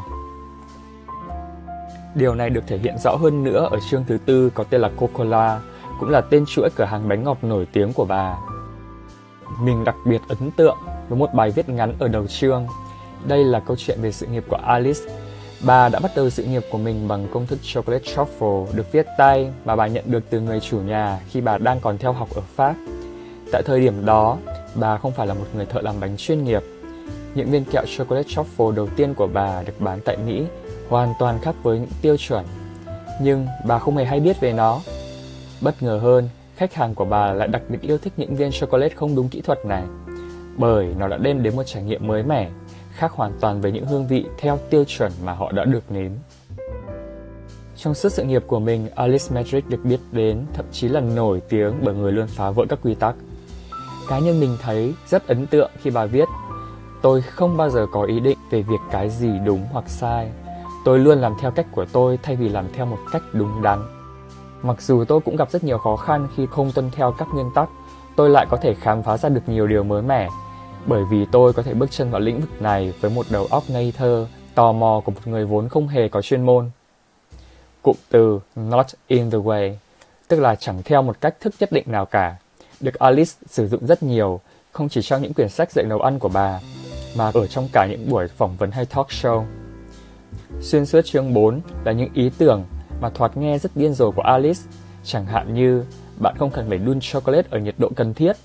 Điều 2.14 2.34
này 2.34 2.50
được 2.50 2.64
thể 2.66 2.78
hiện 2.78 2.98
rõ 2.98 3.16
hơn 3.16 3.44
nữa 3.44 3.68
ở 3.70 3.78
chương 3.90 4.04
thứ 4.08 4.18
tư 4.26 4.50
có 4.50 4.64
tên 4.64 4.80
là 4.80 4.90
Coca-Cola, 4.98 5.58
cũng 6.00 6.10
là 6.10 6.20
tên 6.20 6.44
chuỗi 6.46 6.68
cửa 6.76 6.84
hàng 6.84 7.08
bánh 7.08 7.24
ngọt 7.24 7.38
nổi 7.42 7.66
tiếng 7.72 7.92
của 7.92 8.04
bà. 8.04 8.36
Mình 9.60 9.84
đặc 9.84 9.94
biệt 10.06 10.20
ấn 10.28 10.50
tượng 10.50 10.76
với 11.08 11.18
một 11.18 11.34
bài 11.34 11.50
viết 11.50 11.68
ngắn 11.68 11.94
ở 11.98 12.08
đầu 12.08 12.26
chương. 12.26 12.66
Đây 13.24 13.44
là 13.44 13.60
câu 13.60 13.76
chuyện 13.76 13.98
về 14.02 14.12
sự 14.12 14.26
nghiệp 14.26 14.44
của 14.48 14.58
Alice. 14.66 15.00
Bà 15.66 15.88
đã 15.88 15.98
bắt 15.98 16.10
đầu 16.16 16.30
sự 16.30 16.44
nghiệp 16.44 16.62
của 16.70 16.78
mình 16.78 17.08
bằng 17.08 17.28
công 17.32 17.46
thức 17.46 17.58
chocolate 17.62 18.04
truffle 18.04 18.66
được 18.72 18.92
viết 18.92 19.06
tay 19.18 19.50
mà 19.64 19.76
bà 19.76 19.86
nhận 19.86 20.04
được 20.06 20.30
từ 20.30 20.40
người 20.40 20.60
chủ 20.60 20.78
nhà 20.78 21.20
khi 21.30 21.40
bà 21.40 21.58
đang 21.58 21.80
còn 21.80 21.98
theo 21.98 22.12
học 22.12 22.28
ở 22.34 22.42
Pháp. 22.56 22.74
Tại 23.52 23.62
thời 23.66 23.80
điểm 23.80 24.06
đó, 24.06 24.38
bà 24.74 24.98
không 24.98 25.12
phải 25.12 25.26
là 25.26 25.34
một 25.34 25.46
người 25.54 25.66
thợ 25.66 25.80
làm 25.80 25.94
bánh 26.00 26.16
chuyên 26.16 26.44
nghiệp. 26.44 26.62
Những 27.34 27.50
viên 27.50 27.64
kẹo 27.64 27.84
chocolate 27.96 28.28
truffle 28.28 28.70
đầu 28.70 28.88
tiên 28.96 29.14
của 29.14 29.26
bà 29.26 29.62
được 29.62 29.80
bán 29.80 30.00
tại 30.04 30.16
Mỹ 30.16 30.44
hoàn 30.88 31.12
toàn 31.18 31.38
khác 31.42 31.54
với 31.62 31.78
những 31.78 31.90
tiêu 32.02 32.16
chuẩn. 32.16 32.44
Nhưng 33.22 33.46
bà 33.66 33.78
không 33.78 33.96
hề 33.96 34.04
hay 34.04 34.20
biết 34.20 34.40
về 34.40 34.52
nó. 34.52 34.80
Bất 35.60 35.82
ngờ 35.82 35.98
hơn, 36.02 36.28
khách 36.56 36.74
hàng 36.74 36.94
của 36.94 37.04
bà 37.04 37.32
lại 37.32 37.48
đặc 37.48 37.62
biệt 37.68 37.80
yêu 37.80 37.98
thích 37.98 38.12
những 38.16 38.36
viên 38.36 38.50
chocolate 38.50 38.94
không 38.94 39.16
đúng 39.16 39.28
kỹ 39.28 39.40
thuật 39.40 39.58
này, 39.66 39.82
bởi 40.56 40.94
nó 40.98 41.08
đã 41.08 41.16
đem 41.16 41.42
đến 41.42 41.56
một 41.56 41.62
trải 41.66 41.82
nghiệm 41.82 42.06
mới 42.06 42.22
mẻ, 42.22 42.50
khác 42.92 43.12
hoàn 43.12 43.32
toàn 43.40 43.60
với 43.60 43.72
những 43.72 43.86
hương 43.86 44.06
vị 44.06 44.24
theo 44.38 44.58
tiêu 44.70 44.84
chuẩn 44.84 45.12
mà 45.24 45.32
họ 45.32 45.52
đã 45.52 45.64
được 45.64 45.92
nếm. 45.92 46.10
Trong 47.76 47.94
suốt 47.94 48.08
sự 48.08 48.24
nghiệp 48.24 48.42
của 48.46 48.58
mình, 48.58 48.88
Alice 48.94 49.34
Metric 49.34 49.68
được 49.68 49.84
biết 49.84 50.00
đến, 50.12 50.44
thậm 50.54 50.64
chí 50.72 50.88
là 50.88 51.00
nổi 51.00 51.42
tiếng 51.48 51.74
bởi 51.82 51.94
người 51.94 52.12
luôn 52.12 52.26
phá 52.26 52.50
vỡ 52.50 52.64
các 52.68 52.78
quy 52.82 52.94
tắc. 52.94 53.14
Cá 54.08 54.18
nhân 54.18 54.40
mình 54.40 54.56
thấy 54.62 54.94
rất 55.06 55.26
ấn 55.26 55.46
tượng 55.46 55.70
khi 55.82 55.90
bà 55.90 56.06
viết 56.06 56.28
Tôi 57.02 57.22
không 57.22 57.56
bao 57.56 57.70
giờ 57.70 57.86
có 57.92 58.02
ý 58.02 58.20
định 58.20 58.38
về 58.50 58.62
việc 58.62 58.80
cái 58.90 59.10
gì 59.10 59.38
đúng 59.44 59.66
hoặc 59.72 59.84
sai. 59.88 60.30
Tôi 60.84 60.98
luôn 60.98 61.18
làm 61.18 61.34
theo 61.40 61.50
cách 61.50 61.66
của 61.72 61.84
tôi 61.92 62.18
thay 62.22 62.36
vì 62.36 62.48
làm 62.48 62.66
theo 62.72 62.86
một 62.86 62.98
cách 63.12 63.22
đúng 63.32 63.62
đắn. 63.62 63.78
Mặc 64.62 64.82
dù 64.82 65.04
tôi 65.04 65.20
cũng 65.20 65.36
gặp 65.36 65.50
rất 65.50 65.64
nhiều 65.64 65.78
khó 65.78 65.96
khăn 65.96 66.28
khi 66.36 66.46
không 66.50 66.72
tuân 66.72 66.90
theo 66.90 67.14
các 67.18 67.28
nguyên 67.34 67.50
tắc, 67.54 67.68
tôi 68.16 68.30
lại 68.30 68.46
có 68.50 68.56
thể 68.56 68.74
khám 68.74 69.02
phá 69.02 69.16
ra 69.16 69.28
được 69.28 69.40
nhiều 69.46 69.66
điều 69.66 69.84
mới 69.84 70.02
mẻ. 70.02 70.28
Bởi 70.86 71.04
vì 71.10 71.26
tôi 71.32 71.52
có 71.52 71.62
thể 71.62 71.74
bước 71.74 71.90
chân 71.90 72.10
vào 72.10 72.20
lĩnh 72.20 72.40
vực 72.40 72.62
này 72.62 72.94
với 73.00 73.10
một 73.10 73.26
đầu 73.30 73.46
óc 73.50 73.62
ngây 73.68 73.92
thơ, 73.96 74.26
tò 74.54 74.72
mò 74.72 75.00
của 75.04 75.12
một 75.12 75.26
người 75.26 75.46
vốn 75.46 75.68
không 75.68 75.88
hề 75.88 76.08
có 76.08 76.22
chuyên 76.22 76.46
môn. 76.46 76.70
Cụm 77.82 77.96
từ 78.10 78.40
not 78.56 78.86
in 79.06 79.30
the 79.30 79.38
way, 79.38 79.74
tức 80.28 80.40
là 80.40 80.54
chẳng 80.54 80.82
theo 80.84 81.02
một 81.02 81.20
cách 81.20 81.34
thức 81.40 81.54
nhất 81.60 81.72
định 81.72 81.84
nào 81.86 82.06
cả, 82.06 82.36
được 82.82 82.94
Alice 82.94 83.32
sử 83.46 83.68
dụng 83.68 83.86
rất 83.86 84.02
nhiều, 84.02 84.40
không 84.72 84.88
chỉ 84.88 85.02
trong 85.02 85.22
những 85.22 85.32
quyển 85.32 85.48
sách 85.48 85.72
dạy 85.72 85.84
nấu 85.84 86.00
ăn 86.00 86.18
của 86.18 86.28
bà, 86.28 86.60
mà 87.16 87.30
ở 87.34 87.46
trong 87.46 87.68
cả 87.72 87.86
những 87.90 88.10
buổi 88.10 88.28
phỏng 88.28 88.56
vấn 88.56 88.70
hay 88.70 88.86
talk 88.86 89.06
show. 89.08 89.44
Xuyên 90.60 90.86
suốt 90.86 91.04
chương 91.04 91.34
4 91.34 91.60
là 91.84 91.92
những 91.92 92.08
ý 92.14 92.30
tưởng 92.38 92.64
mà 93.00 93.10
thoạt 93.10 93.36
nghe 93.36 93.58
rất 93.58 93.76
điên 93.76 93.94
rồ 93.94 94.10
của 94.10 94.22
Alice, 94.22 94.60
chẳng 95.04 95.26
hạn 95.26 95.54
như 95.54 95.84
bạn 96.18 96.34
không 96.38 96.50
cần 96.50 96.68
phải 96.68 96.78
đun 96.78 96.98
chocolate 97.00 97.48
ở 97.50 97.58
nhiệt 97.58 97.74
độ 97.78 97.90
cần 97.96 98.14
thiết, 98.14 98.36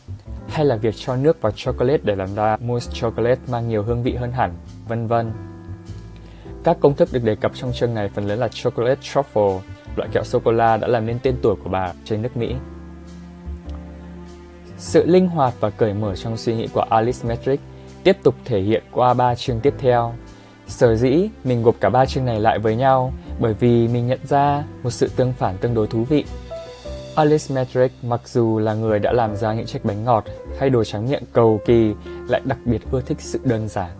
hay 0.47 0.65
là 0.65 0.75
việc 0.75 0.95
cho 0.97 1.15
nước 1.15 1.41
vào 1.41 1.51
chocolate 1.55 2.01
để 2.03 2.15
làm 2.15 2.35
ra 2.35 2.57
mousse 2.57 2.91
chocolate 2.93 3.41
mang 3.47 3.67
nhiều 3.67 3.83
hương 3.83 4.03
vị 4.03 4.15
hơn 4.15 4.31
hẳn, 4.31 4.53
vân 4.87 5.07
vân. 5.07 5.31
Các 6.63 6.77
công 6.79 6.95
thức 6.95 7.09
được 7.11 7.23
đề 7.23 7.35
cập 7.35 7.51
trong 7.55 7.73
chương 7.73 7.93
này 7.93 8.09
phần 8.09 8.27
lớn 8.27 8.39
là 8.39 8.47
chocolate 8.47 9.01
truffle, 9.01 9.59
loại 9.95 10.09
kẹo 10.13 10.23
sô-cô-la 10.23 10.77
đã 10.77 10.87
làm 10.87 11.05
nên 11.05 11.19
tên 11.23 11.35
tuổi 11.41 11.55
của 11.63 11.69
bà 11.69 11.93
trên 12.05 12.21
nước 12.21 12.37
Mỹ. 12.37 12.55
Sự 14.77 15.05
linh 15.05 15.27
hoạt 15.27 15.53
và 15.59 15.69
cởi 15.69 15.93
mở 15.93 16.15
trong 16.15 16.37
suy 16.37 16.55
nghĩ 16.55 16.67
của 16.73 16.85
Alice 16.89 17.27
Metric 17.27 17.59
tiếp 18.03 18.17
tục 18.23 18.35
thể 18.45 18.61
hiện 18.61 18.83
qua 18.91 19.13
ba 19.13 19.35
chương 19.35 19.59
tiếp 19.59 19.73
theo. 19.79 20.13
Sở 20.67 20.95
dĩ 20.95 21.29
mình 21.43 21.63
gộp 21.63 21.75
cả 21.79 21.89
ba 21.89 22.05
chương 22.05 22.25
này 22.25 22.39
lại 22.39 22.59
với 22.59 22.75
nhau 22.75 23.13
bởi 23.39 23.53
vì 23.53 23.87
mình 23.87 24.07
nhận 24.07 24.19
ra 24.23 24.63
một 24.83 24.89
sự 24.89 25.09
tương 25.15 25.33
phản 25.33 25.57
tương 25.57 25.73
đối 25.73 25.87
thú 25.87 26.03
vị. 26.03 26.25
Alice 27.15 27.55
Metric 27.55 27.91
mặc 28.03 28.21
dù 28.25 28.59
là 28.59 28.73
người 28.73 28.99
đã 28.99 29.11
làm 29.11 29.35
ra 29.35 29.53
những 29.53 29.65
chiếc 29.65 29.85
bánh 29.85 30.03
ngọt 30.03 30.23
hay 30.59 30.69
đồ 30.69 30.83
tráng 30.83 31.09
miệng 31.09 31.23
cầu 31.33 31.59
kỳ 31.65 31.93
lại 32.27 32.41
đặc 32.45 32.57
biệt 32.65 32.81
ưa 32.91 33.01
thích 33.01 33.17
sự 33.21 33.39
đơn 33.43 33.67
giản. 33.67 33.91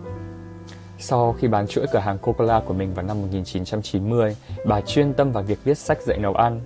Sau 0.98 1.32
khi 1.38 1.48
bán 1.48 1.66
chuỗi 1.66 1.86
cửa 1.92 1.98
hàng 1.98 2.18
Coca-Cola 2.22 2.60
của 2.60 2.74
mình 2.74 2.94
vào 2.94 3.06
năm 3.06 3.20
1990, 3.20 4.36
bà 4.64 4.80
chuyên 4.80 5.14
tâm 5.14 5.32
vào 5.32 5.42
việc 5.42 5.58
viết 5.64 5.78
sách 5.78 6.02
dạy 6.02 6.18
nấu 6.18 6.34
ăn. 6.34 6.60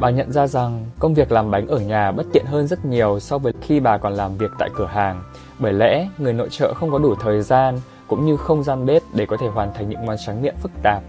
Bà 0.00 0.10
nhận 0.10 0.32
ra 0.32 0.46
rằng 0.46 0.84
công 0.98 1.14
việc 1.14 1.32
làm 1.32 1.50
bánh 1.50 1.66
ở 1.66 1.78
nhà 1.78 2.12
bất 2.12 2.26
tiện 2.32 2.44
hơn 2.46 2.66
rất 2.66 2.84
nhiều 2.84 3.20
so 3.20 3.38
với 3.38 3.52
khi 3.60 3.80
bà 3.80 3.98
còn 3.98 4.12
làm 4.12 4.38
việc 4.38 4.50
tại 4.58 4.70
cửa 4.74 4.86
hàng, 4.86 5.22
bởi 5.58 5.72
lẽ 5.72 6.08
người 6.18 6.32
nội 6.32 6.48
trợ 6.50 6.74
không 6.74 6.90
có 6.90 6.98
đủ 6.98 7.14
thời 7.20 7.42
gian 7.42 7.80
cũng 8.06 8.26
như 8.26 8.36
không 8.36 8.62
gian 8.62 8.86
bếp 8.86 9.02
để 9.14 9.26
có 9.26 9.36
thể 9.40 9.46
hoàn 9.46 9.74
thành 9.74 9.88
những 9.88 10.06
món 10.06 10.16
tráng 10.26 10.42
miệng 10.42 10.54
phức 10.62 10.70
tạp. 10.82 11.02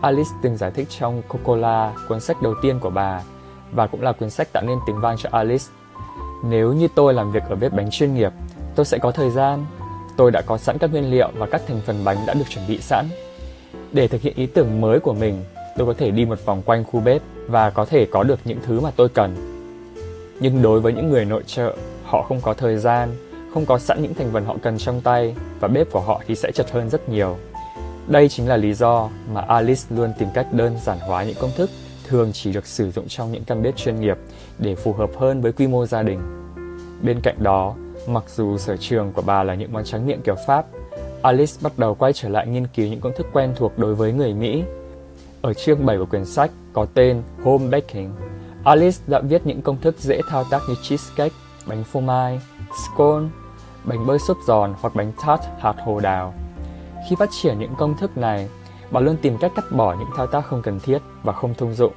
Alice 0.00 0.30
từng 0.42 0.56
giải 0.56 0.70
thích 0.70 0.88
trong 0.98 1.22
Coca-Cola, 1.28 1.90
cuốn 2.08 2.20
sách 2.20 2.42
đầu 2.42 2.54
tiên 2.62 2.78
của 2.80 2.90
bà, 2.90 3.22
và 3.72 3.86
cũng 3.86 4.02
là 4.02 4.12
cuốn 4.12 4.30
sách 4.30 4.52
tạo 4.52 4.62
nên 4.66 4.78
tiếng 4.86 5.00
vang 5.00 5.16
cho 5.18 5.28
Alice. 5.32 5.64
Nếu 6.44 6.72
như 6.72 6.88
tôi 6.94 7.14
làm 7.14 7.32
việc 7.32 7.42
ở 7.48 7.56
bếp 7.56 7.72
bánh 7.72 7.90
chuyên 7.90 8.14
nghiệp, 8.14 8.32
tôi 8.74 8.86
sẽ 8.86 8.98
có 8.98 9.10
thời 9.10 9.30
gian, 9.30 9.66
tôi 10.16 10.30
đã 10.30 10.42
có 10.46 10.58
sẵn 10.58 10.78
các 10.78 10.90
nguyên 10.90 11.10
liệu 11.10 11.28
và 11.34 11.46
các 11.46 11.62
thành 11.68 11.80
phần 11.86 12.04
bánh 12.04 12.16
đã 12.26 12.34
được 12.34 12.44
chuẩn 12.48 12.64
bị 12.68 12.78
sẵn. 12.80 13.06
Để 13.92 14.08
thực 14.08 14.20
hiện 14.20 14.34
ý 14.36 14.46
tưởng 14.46 14.80
mới 14.80 15.00
của 15.00 15.14
mình, 15.14 15.44
tôi 15.76 15.86
có 15.86 15.94
thể 15.98 16.10
đi 16.10 16.24
một 16.24 16.38
vòng 16.44 16.62
quanh 16.62 16.84
khu 16.84 17.00
bếp 17.00 17.22
và 17.48 17.70
có 17.70 17.84
thể 17.84 18.06
có 18.10 18.22
được 18.22 18.38
những 18.44 18.58
thứ 18.66 18.80
mà 18.80 18.90
tôi 18.96 19.08
cần. 19.08 19.34
Nhưng 20.40 20.62
đối 20.62 20.80
với 20.80 20.92
những 20.92 21.10
người 21.10 21.24
nội 21.24 21.42
trợ, 21.46 21.76
họ 22.04 22.22
không 22.22 22.40
có 22.40 22.54
thời 22.54 22.76
gian, 22.76 23.08
không 23.54 23.66
có 23.66 23.78
sẵn 23.78 24.02
những 24.02 24.14
thành 24.14 24.30
phần 24.32 24.44
họ 24.44 24.56
cần 24.62 24.78
trong 24.78 25.00
tay 25.00 25.34
và 25.60 25.68
bếp 25.68 25.90
của 25.90 26.00
họ 26.00 26.20
thì 26.26 26.34
sẽ 26.34 26.52
chật 26.52 26.70
hơn 26.70 26.90
rất 26.90 27.08
nhiều. 27.08 27.36
Đây 28.06 28.28
chính 28.28 28.48
là 28.48 28.56
lý 28.56 28.74
do 28.74 29.08
mà 29.32 29.40
Alice 29.40 29.82
luôn 29.90 30.12
tìm 30.18 30.28
cách 30.34 30.46
đơn 30.52 30.76
giản 30.84 30.98
hóa 30.98 31.24
những 31.24 31.36
công 31.40 31.50
thức 31.56 31.70
thường 32.06 32.32
chỉ 32.32 32.52
được 32.52 32.66
sử 32.66 32.90
dụng 32.90 33.08
trong 33.08 33.32
những 33.32 33.44
căn 33.44 33.62
bếp 33.62 33.76
chuyên 33.76 34.00
nghiệp 34.00 34.16
để 34.58 34.74
phù 34.74 34.92
hợp 34.92 35.10
hơn 35.18 35.40
với 35.40 35.52
quy 35.52 35.66
mô 35.66 35.86
gia 35.86 36.02
đình. 36.02 36.20
Bên 37.02 37.20
cạnh 37.20 37.36
đó, 37.38 37.74
mặc 38.08 38.24
dù 38.36 38.58
sở 38.58 38.76
trường 38.76 39.12
của 39.12 39.22
bà 39.22 39.42
là 39.42 39.54
những 39.54 39.72
món 39.72 39.84
tráng 39.84 40.06
miệng 40.06 40.22
kiểu 40.22 40.34
Pháp, 40.46 40.66
Alice 41.22 41.52
bắt 41.60 41.72
đầu 41.76 41.94
quay 41.94 42.12
trở 42.12 42.28
lại 42.28 42.46
nghiên 42.46 42.66
cứu 42.66 42.86
những 42.86 43.00
công 43.00 43.12
thức 43.16 43.26
quen 43.32 43.52
thuộc 43.56 43.78
đối 43.78 43.94
với 43.94 44.12
người 44.12 44.34
Mỹ. 44.34 44.62
Ở 45.42 45.54
chương 45.54 45.86
7 45.86 45.98
của 45.98 46.06
quyển 46.06 46.24
sách 46.24 46.50
có 46.78 46.86
tên 46.94 47.22
Home 47.44 47.68
Baking, 47.70 48.12
Alice 48.64 48.98
đã 49.06 49.20
viết 49.20 49.46
những 49.46 49.62
công 49.62 49.80
thức 49.80 49.98
dễ 49.98 50.20
thao 50.28 50.44
tác 50.44 50.62
như 50.68 50.74
cheesecake, 50.82 51.34
bánh 51.66 51.84
phô 51.84 52.00
mai, 52.00 52.40
scone, 52.84 53.26
bánh 53.84 54.06
bơi 54.06 54.18
xốp 54.18 54.36
giòn 54.46 54.74
hoặc 54.80 54.94
bánh 54.94 55.12
tart 55.26 55.40
hạt 55.60 55.74
hồ 55.84 56.00
đào. 56.00 56.34
Khi 57.08 57.16
phát 57.18 57.28
triển 57.32 57.58
những 57.58 57.74
công 57.78 57.96
thức 57.96 58.18
này, 58.18 58.48
bà 58.90 59.00
luôn 59.00 59.16
tìm 59.22 59.38
cách 59.38 59.52
cắt 59.56 59.64
bỏ 59.72 59.94
những 59.98 60.08
thao 60.16 60.26
tác 60.26 60.46
không 60.46 60.62
cần 60.62 60.80
thiết 60.80 60.98
và 61.22 61.32
không 61.32 61.54
thông 61.54 61.74
dụng 61.74 61.92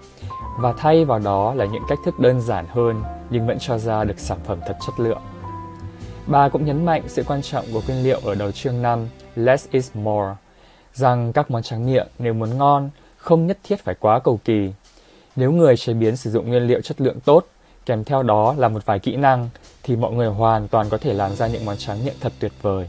và 0.60 0.74
thay 0.78 1.06
vào 1.06 1.20
đó 1.20 1.54
là 1.54 1.66
những 1.66 1.84
cách 1.88 2.00
thức 2.06 2.20
đơn 2.20 2.42
giản 2.42 2.66
hơn 2.70 3.04
nhưng 3.30 3.48
vẫn 3.48 3.58
cho 3.60 3.78
ra 3.78 4.04
được 4.04 4.20
sản 4.20 4.38
phẩm 4.46 4.60
thật 4.68 4.78
chất 4.86 5.00
lượng. 5.00 5.22
Bà 6.28 6.50
cũng 6.50 6.66
nhấn 6.66 6.86
mạnh 6.86 7.04
sự 7.08 7.24
quan 7.28 7.42
trọng 7.42 7.66
của 7.74 7.82
nguyên 7.88 8.04
liệu 8.04 8.20
ở 8.24 8.36
đầu 8.36 8.52
chương 8.52 8.82
5 8.82 9.08
Less 9.36 9.70
is 9.72 9.92
more, 9.94 10.36
rằng 10.94 11.34
các 11.34 11.52
món 11.52 11.64
tráng 11.64 11.86
miệng 11.86 12.08
nếu 12.20 12.34
muốn 12.34 12.58
ngon 12.58 12.90
không 13.22 13.48
nhất 13.48 13.58
thiết 13.64 13.84
phải 13.84 13.96
quá 14.00 14.20
cầu 14.20 14.40
kỳ. 14.46 14.72
Nếu 15.36 15.52
người 15.52 15.78
chế 15.78 15.94
biến 15.94 16.18
sử 16.18 16.32
dụng 16.32 16.50
nguyên 16.50 16.64
liệu 16.64 16.82
chất 16.82 17.02
lượng 17.02 17.20
tốt, 17.20 17.48
kèm 17.86 18.04
theo 18.04 18.24
đó 18.24 18.56
là 18.58 18.68
một 18.68 18.86
vài 18.86 19.00
kỹ 19.00 19.16
năng, 19.16 19.50
thì 19.84 19.96
mọi 19.96 20.14
người 20.14 20.28
hoàn 20.28 20.68
toàn 20.68 20.90
có 20.90 20.98
thể 20.98 21.14
làm 21.14 21.36
ra 21.36 21.48
những 21.48 21.66
món 21.66 21.78
tráng 21.78 22.06
miệng 22.06 22.16
thật 22.22 22.34
tuyệt 22.40 22.52
vời. 22.62 22.88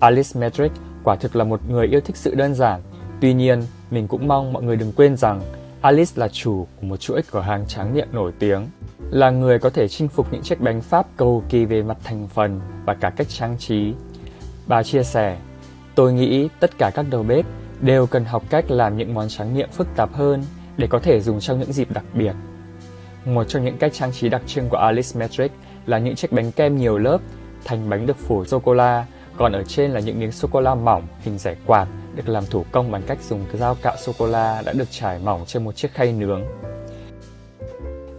Alice 0.00 0.40
Metric 0.40 0.72
quả 1.04 1.16
thực 1.16 1.36
là 1.36 1.44
một 1.44 1.60
người 1.70 1.86
yêu 1.86 2.00
thích 2.00 2.16
sự 2.16 2.34
đơn 2.34 2.54
giản. 2.54 2.80
Tuy 3.20 3.34
nhiên, 3.34 3.62
mình 3.90 4.08
cũng 4.08 4.28
mong 4.28 4.52
mọi 4.52 4.62
người 4.62 4.76
đừng 4.76 4.92
quên 4.92 5.16
rằng 5.16 5.40
Alice 5.80 6.12
là 6.14 6.28
chủ 6.28 6.66
của 6.80 6.86
một 6.86 6.96
chuỗi 6.96 7.22
cửa 7.30 7.40
hàng 7.40 7.66
tráng 7.66 7.94
miệng 7.94 8.08
nổi 8.12 8.32
tiếng, 8.38 8.66
là 9.10 9.30
người 9.30 9.58
có 9.58 9.70
thể 9.70 9.88
chinh 9.88 10.08
phục 10.08 10.32
những 10.32 10.42
chiếc 10.42 10.60
bánh 10.60 10.80
Pháp 10.80 11.06
cầu 11.16 11.42
kỳ 11.48 11.64
về 11.64 11.82
mặt 11.82 11.96
thành 12.04 12.28
phần 12.34 12.60
và 12.84 12.94
cả 12.94 13.10
cách 13.10 13.26
trang 13.30 13.56
trí. 13.58 13.92
Bà 14.66 14.82
chia 14.82 15.02
sẻ, 15.02 15.36
tôi 15.98 16.12
nghĩ 16.12 16.48
tất 16.60 16.78
cả 16.78 16.90
các 16.94 17.06
đầu 17.10 17.22
bếp 17.22 17.46
đều 17.80 18.06
cần 18.06 18.24
học 18.24 18.42
cách 18.50 18.70
làm 18.70 18.96
những 18.96 19.14
món 19.14 19.28
tráng 19.28 19.54
miệng 19.54 19.70
phức 19.70 19.86
tạp 19.96 20.12
hơn 20.12 20.44
để 20.76 20.86
có 20.90 20.98
thể 20.98 21.20
dùng 21.20 21.40
trong 21.40 21.60
những 21.60 21.72
dịp 21.72 21.90
đặc 21.90 22.04
biệt. 22.14 22.32
Một 23.24 23.44
trong 23.44 23.64
những 23.64 23.78
cách 23.78 23.92
trang 23.94 24.12
trí 24.12 24.28
đặc 24.28 24.42
trưng 24.46 24.68
của 24.68 24.76
Alice 24.76 25.20
Metric 25.20 25.52
là 25.86 25.98
những 25.98 26.14
chiếc 26.14 26.32
bánh 26.32 26.52
kem 26.52 26.76
nhiều 26.76 26.98
lớp, 26.98 27.18
thành 27.64 27.90
bánh 27.90 28.06
được 28.06 28.16
phủ 28.16 28.44
sô-cô-la 28.44 29.06
còn 29.36 29.52
ở 29.52 29.62
trên 29.64 29.90
là 29.90 30.00
những 30.00 30.20
miếng 30.20 30.32
sô-cô-la 30.32 30.74
mỏng 30.74 31.02
hình 31.20 31.38
rẻ 31.38 31.56
quạt 31.66 31.86
được 32.14 32.28
làm 32.28 32.44
thủ 32.46 32.64
công 32.72 32.90
bằng 32.90 33.02
cách 33.06 33.18
dùng 33.28 33.44
dao 33.52 33.76
cạo 33.82 33.96
sô-cô-la 33.96 34.62
đã 34.66 34.72
được 34.72 34.90
trải 34.90 35.18
mỏng 35.18 35.44
trên 35.46 35.64
một 35.64 35.76
chiếc 35.76 35.94
khay 35.94 36.12
nướng. 36.12 36.44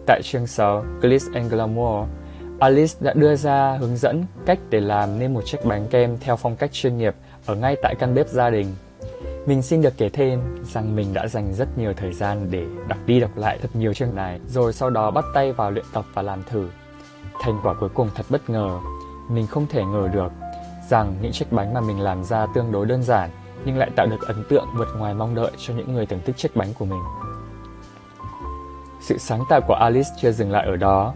Tại 0.06 0.22
chương 0.24 0.48
6, 0.48 0.86
Gliss 1.02 1.26
and 1.34 1.52
Glamour, 1.52 2.08
Alice 2.60 2.94
đã 3.00 3.14
đưa 3.14 3.36
ra 3.36 3.78
hướng 3.80 3.98
dẫn 3.98 4.26
cách 4.46 4.60
để 4.70 4.80
làm 4.80 5.20
nên 5.20 5.34
một 5.34 5.42
chiếc 5.46 5.66
bánh 5.66 5.88
kem 5.88 6.18
theo 6.20 6.36
phong 6.36 6.56
cách 6.56 6.70
chuyên 6.74 6.98
nghiệp 6.98 7.16
ở 7.50 7.56
ngay 7.56 7.76
tại 7.82 7.96
căn 7.96 8.16
bếp 8.16 8.28
gia 8.28 8.50
đình. 8.50 8.76
Mình 9.46 9.62
xin 9.62 9.82
được 9.82 9.94
kể 9.98 10.10
thêm 10.10 10.64
rằng 10.64 10.96
mình 10.96 11.14
đã 11.14 11.28
dành 11.28 11.54
rất 11.54 11.78
nhiều 11.78 11.94
thời 11.98 12.14
gian 12.14 12.48
để 12.52 12.66
đọc 12.88 12.98
đi 13.06 13.20
đọc 13.20 13.32
lại 13.36 13.58
thật 13.62 13.70
nhiều 13.74 13.94
chương 13.94 14.16
này, 14.16 14.40
rồi 14.48 14.74
sau 14.74 14.90
đó 14.90 15.12
bắt 15.12 15.26
tay 15.34 15.52
vào 15.52 15.72
luyện 15.72 15.86
tập 15.94 16.06
và 16.14 16.22
làm 16.22 16.44
thử. 16.44 16.70
Thành 17.42 17.60
quả 17.64 17.74
cuối 17.74 17.90
cùng 17.90 18.10
thật 18.16 18.26
bất 18.30 18.50
ngờ, 18.50 18.80
mình 19.30 19.48
không 19.48 19.68
thể 19.68 19.84
ngờ 19.84 20.10
được 20.14 20.32
rằng 20.90 21.16
những 21.22 21.32
chiếc 21.32 21.52
bánh 21.52 21.74
mà 21.74 21.82
mình 21.82 22.00
làm 22.00 22.24
ra 22.24 22.48
tương 22.56 22.72
đối 22.72 22.86
đơn 22.86 23.04
giản 23.04 23.30
nhưng 23.66 23.78
lại 23.78 23.90
tạo 23.96 24.06
được 24.06 24.28
ấn 24.28 24.44
tượng 24.50 24.66
vượt 24.78 24.88
ngoài 24.98 25.14
mong 25.14 25.36
đợi 25.36 25.52
cho 25.58 25.74
những 25.74 25.94
người 25.94 26.06
thưởng 26.06 26.22
thức 26.26 26.38
chiếc 26.38 26.56
bánh 26.56 26.74
của 26.80 26.86
mình. 26.86 27.02
Sự 29.02 29.18
sáng 29.18 29.44
tạo 29.50 29.62
của 29.68 29.74
Alice 29.74 30.10
chưa 30.22 30.32
dừng 30.32 30.52
lại 30.52 30.66
ở 30.66 30.76
đó. 30.76 31.14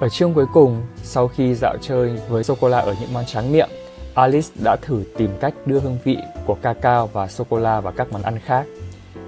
Ở 0.00 0.08
chương 0.08 0.34
cuối 0.34 0.46
cùng, 0.52 0.82
sau 1.02 1.28
khi 1.28 1.54
dạo 1.54 1.76
chơi 1.80 2.20
với 2.28 2.44
sô-cô-la 2.44 2.78
ở 2.78 2.94
những 3.00 3.12
món 3.12 3.24
tráng 3.26 3.52
miệng, 3.52 3.68
Alice 4.14 4.48
đã 4.64 4.76
thử 4.76 5.04
tìm 5.16 5.30
cách 5.40 5.54
đưa 5.66 5.80
hương 5.80 5.98
vị 6.04 6.18
của 6.46 6.56
cacao 6.62 7.06
và 7.06 7.28
sô-cô-la 7.28 7.80
vào 7.80 7.92
các 7.96 8.12
món 8.12 8.22
ăn 8.22 8.38
khác. 8.38 8.66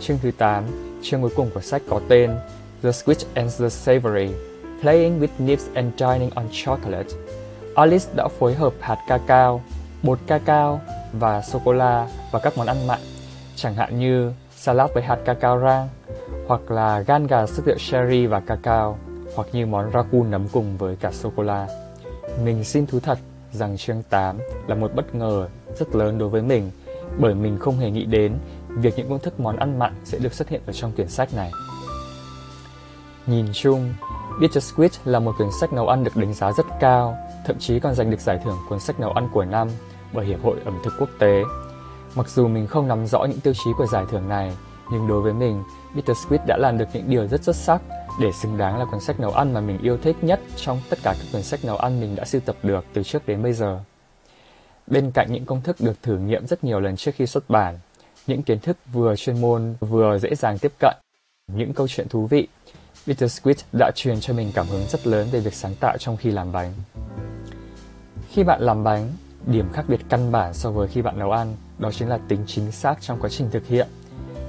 Chương 0.01 0.19
thứ 0.23 0.31
8, 0.39 0.65
chương 1.03 1.21
cuối 1.21 1.31
cùng 1.37 1.51
của 1.55 1.61
sách 1.61 1.83
có 1.89 2.01
tên 2.09 2.31
The 2.83 2.91
Sweet 2.91 3.25
and 3.35 3.61
the 3.61 3.69
Savory, 3.69 4.29
Playing 4.81 5.21
with 5.21 5.29
Nibs 5.39 5.65
and 5.75 5.93
Dining 5.99 6.31
on 6.35 6.47
Chocolate. 6.53 7.09
Alice 7.75 8.05
đã 8.17 8.29
phối 8.39 8.55
hợp 8.55 8.73
hạt 8.81 8.99
cacao, 9.09 9.63
bột 10.03 10.19
cacao 10.27 10.81
và 11.13 11.43
sô-cô-la 11.43 12.09
vào 12.33 12.43
các 12.43 12.59
món 12.59 12.67
ăn 12.67 12.87
mặn, 12.87 13.01
chẳng 13.57 13.75
hạn 13.75 13.99
như 13.99 14.33
salad 14.57 14.91
với 14.95 15.03
hạt 15.03 15.19
cacao 15.25 15.61
rang, 15.61 15.89
hoặc 16.47 16.71
là 16.71 17.01
gan 17.01 17.27
gà 17.27 17.47
sức 17.47 17.67
rượu 17.67 17.79
sherry 17.79 18.27
và 18.27 18.41
cacao, 18.41 18.99
hoặc 19.35 19.49
như 19.53 19.67
món 19.67 19.91
ragu 19.93 20.25
nấm 20.25 20.49
cùng 20.49 20.77
với 20.77 20.97
cả 20.97 21.13
sô-cô-la. 21.13 21.69
Mình 22.45 22.65
xin 22.65 22.87
thú 22.87 23.01
thật 23.01 23.19
rằng 23.57 23.77
chương 23.77 24.03
8 24.11 24.39
là 24.67 24.75
một 24.75 24.91
bất 24.95 25.15
ngờ 25.15 25.49
rất 25.79 25.95
lớn 25.95 26.19
đối 26.19 26.29
với 26.29 26.43
mình 26.43 26.71
bởi 27.19 27.35
mình 27.35 27.59
không 27.59 27.79
hề 27.79 27.91
nghĩ 27.91 28.05
đến 28.05 28.39
việc 28.69 28.95
những 28.97 29.09
công 29.09 29.19
thức 29.19 29.41
món 29.41 29.57
ăn 29.57 29.79
mặn 29.79 29.95
sẽ 30.05 30.19
được 30.19 30.35
xuất 30.35 30.49
hiện 30.49 30.61
ở 30.67 30.73
trong 30.73 30.93
quyển 30.93 31.09
sách 31.09 31.35
này. 31.35 31.51
Nhìn 33.27 33.47
chung, 33.53 33.95
Bitter 34.41 34.65
Squid 34.65 34.93
là 35.05 35.19
một 35.19 35.33
quyển 35.37 35.49
sách 35.61 35.73
nấu 35.73 35.89
ăn 35.89 36.05
được 36.05 36.17
đánh 36.17 36.35
giá 36.35 36.53
rất 36.53 36.67
cao, 36.81 37.17
thậm 37.47 37.59
chí 37.59 37.81
còn 37.81 37.95
giành 37.95 38.11
được 38.11 38.21
giải 38.21 38.41
thưởng 38.45 38.59
cuốn 38.69 38.81
sách 38.81 39.01
nấu 39.01 39.13
ăn 39.13 39.29
của 39.33 39.45
năm 39.45 39.69
bởi 40.13 40.27
Hiệp 40.27 40.43
hội 40.43 40.57
ẩm 40.65 40.79
thực 40.85 40.93
quốc 40.99 41.09
tế. 41.19 41.43
Mặc 42.15 42.29
dù 42.29 42.49
mình 42.49 42.67
không 42.67 42.89
nắm 42.89 43.07
rõ 43.07 43.25
những 43.25 43.41
tiêu 43.41 43.55
chí 43.65 43.71
của 43.79 43.87
giải 43.87 44.05
thưởng 44.11 44.29
này, 44.29 44.57
nhưng 44.91 45.09
đối 45.09 45.23
với 45.23 45.33
mình, 45.33 45.63
Bitter 45.95 46.17
Squid 46.17 46.41
đã 46.47 46.57
làm 46.57 46.79
được 46.79 46.89
những 46.93 47.11
điều 47.11 47.27
rất 47.27 47.43
xuất 47.43 47.57
sắc 47.57 47.83
để 48.21 48.33
xứng 48.33 48.59
đáng 48.59 48.79
là 48.79 48.85
cuốn 48.85 49.01
sách 49.01 49.21
nấu 49.21 49.31
ăn 49.31 49.55
mà 49.55 49.61
mình 49.61 49.79
yêu 49.83 49.99
thích 49.99 50.17
nhất 50.23 50.41
trong 50.57 50.81
tất 50.91 50.99
cả 51.03 51.15
các 51.19 51.27
cuốn 51.33 51.43
sách 51.43 51.65
nấu 51.65 51.77
ăn 51.77 52.01
mình 52.01 52.17
đã 52.17 52.25
sưu 52.25 52.41
tập 52.41 52.57
được 52.63 52.85
từ 52.93 53.03
trước 53.03 53.27
đến 53.27 53.43
bây 53.43 53.53
giờ. 53.53 53.81
Bên 54.87 55.11
cạnh 55.11 55.33
những 55.33 55.45
công 55.45 55.63
thức 55.63 55.77
được 55.81 56.03
thử 56.03 56.19
nghiệm 56.19 56.47
rất 56.47 56.65
nhiều 56.65 56.81
lần 56.81 56.97
trước 56.97 57.11
khi 57.15 57.27
xuất 57.27 57.51
bản, 57.51 57.79
những 58.27 58.43
kiến 58.43 58.61
thức 58.61 58.77
vừa 58.93 59.17
chuyên 59.17 59.41
môn 59.41 59.75
vừa 59.81 60.19
dễ 60.19 60.35
dàng 60.35 60.59
tiếp 60.59 60.73
cận, 60.79 60.97
những 61.53 61.73
câu 61.73 61.89
chuyện 61.89 62.09
thú 62.09 62.27
vị, 62.27 62.49
Peter 63.07 63.33
Squid 63.33 63.61
đã 63.79 63.91
truyền 63.95 64.21
cho 64.21 64.35
mình 64.35 64.53
cảm 64.55 64.67
hứng 64.67 64.87
rất 64.89 65.07
lớn 65.07 65.29
về 65.31 65.41
việc 65.41 65.55
sáng 65.55 65.75
tạo 65.75 65.97
trong 65.99 66.17
khi 66.17 66.31
làm 66.31 66.53
bánh. 66.53 66.73
Khi 68.29 68.45
bạn 68.45 68.63
làm 68.63 68.85
bánh, 68.85 69.13
điểm 69.47 69.73
khác 69.73 69.85
biệt 69.89 70.01
căn 70.09 70.33
bản 70.33 70.55
so 70.55 70.71
với 70.71 70.89
khi 70.89 71.03
bạn 71.03 71.19
nấu 71.19 71.31
ăn 71.31 71.57
đó 71.79 71.91
chính 71.93 72.09
là 72.09 72.19
tính 72.29 72.45
chính 72.47 72.73
xác 72.73 72.95
trong 73.01 73.21
quá 73.21 73.31
trình 73.31 73.51
thực 73.51 73.67
hiện. 73.67 73.89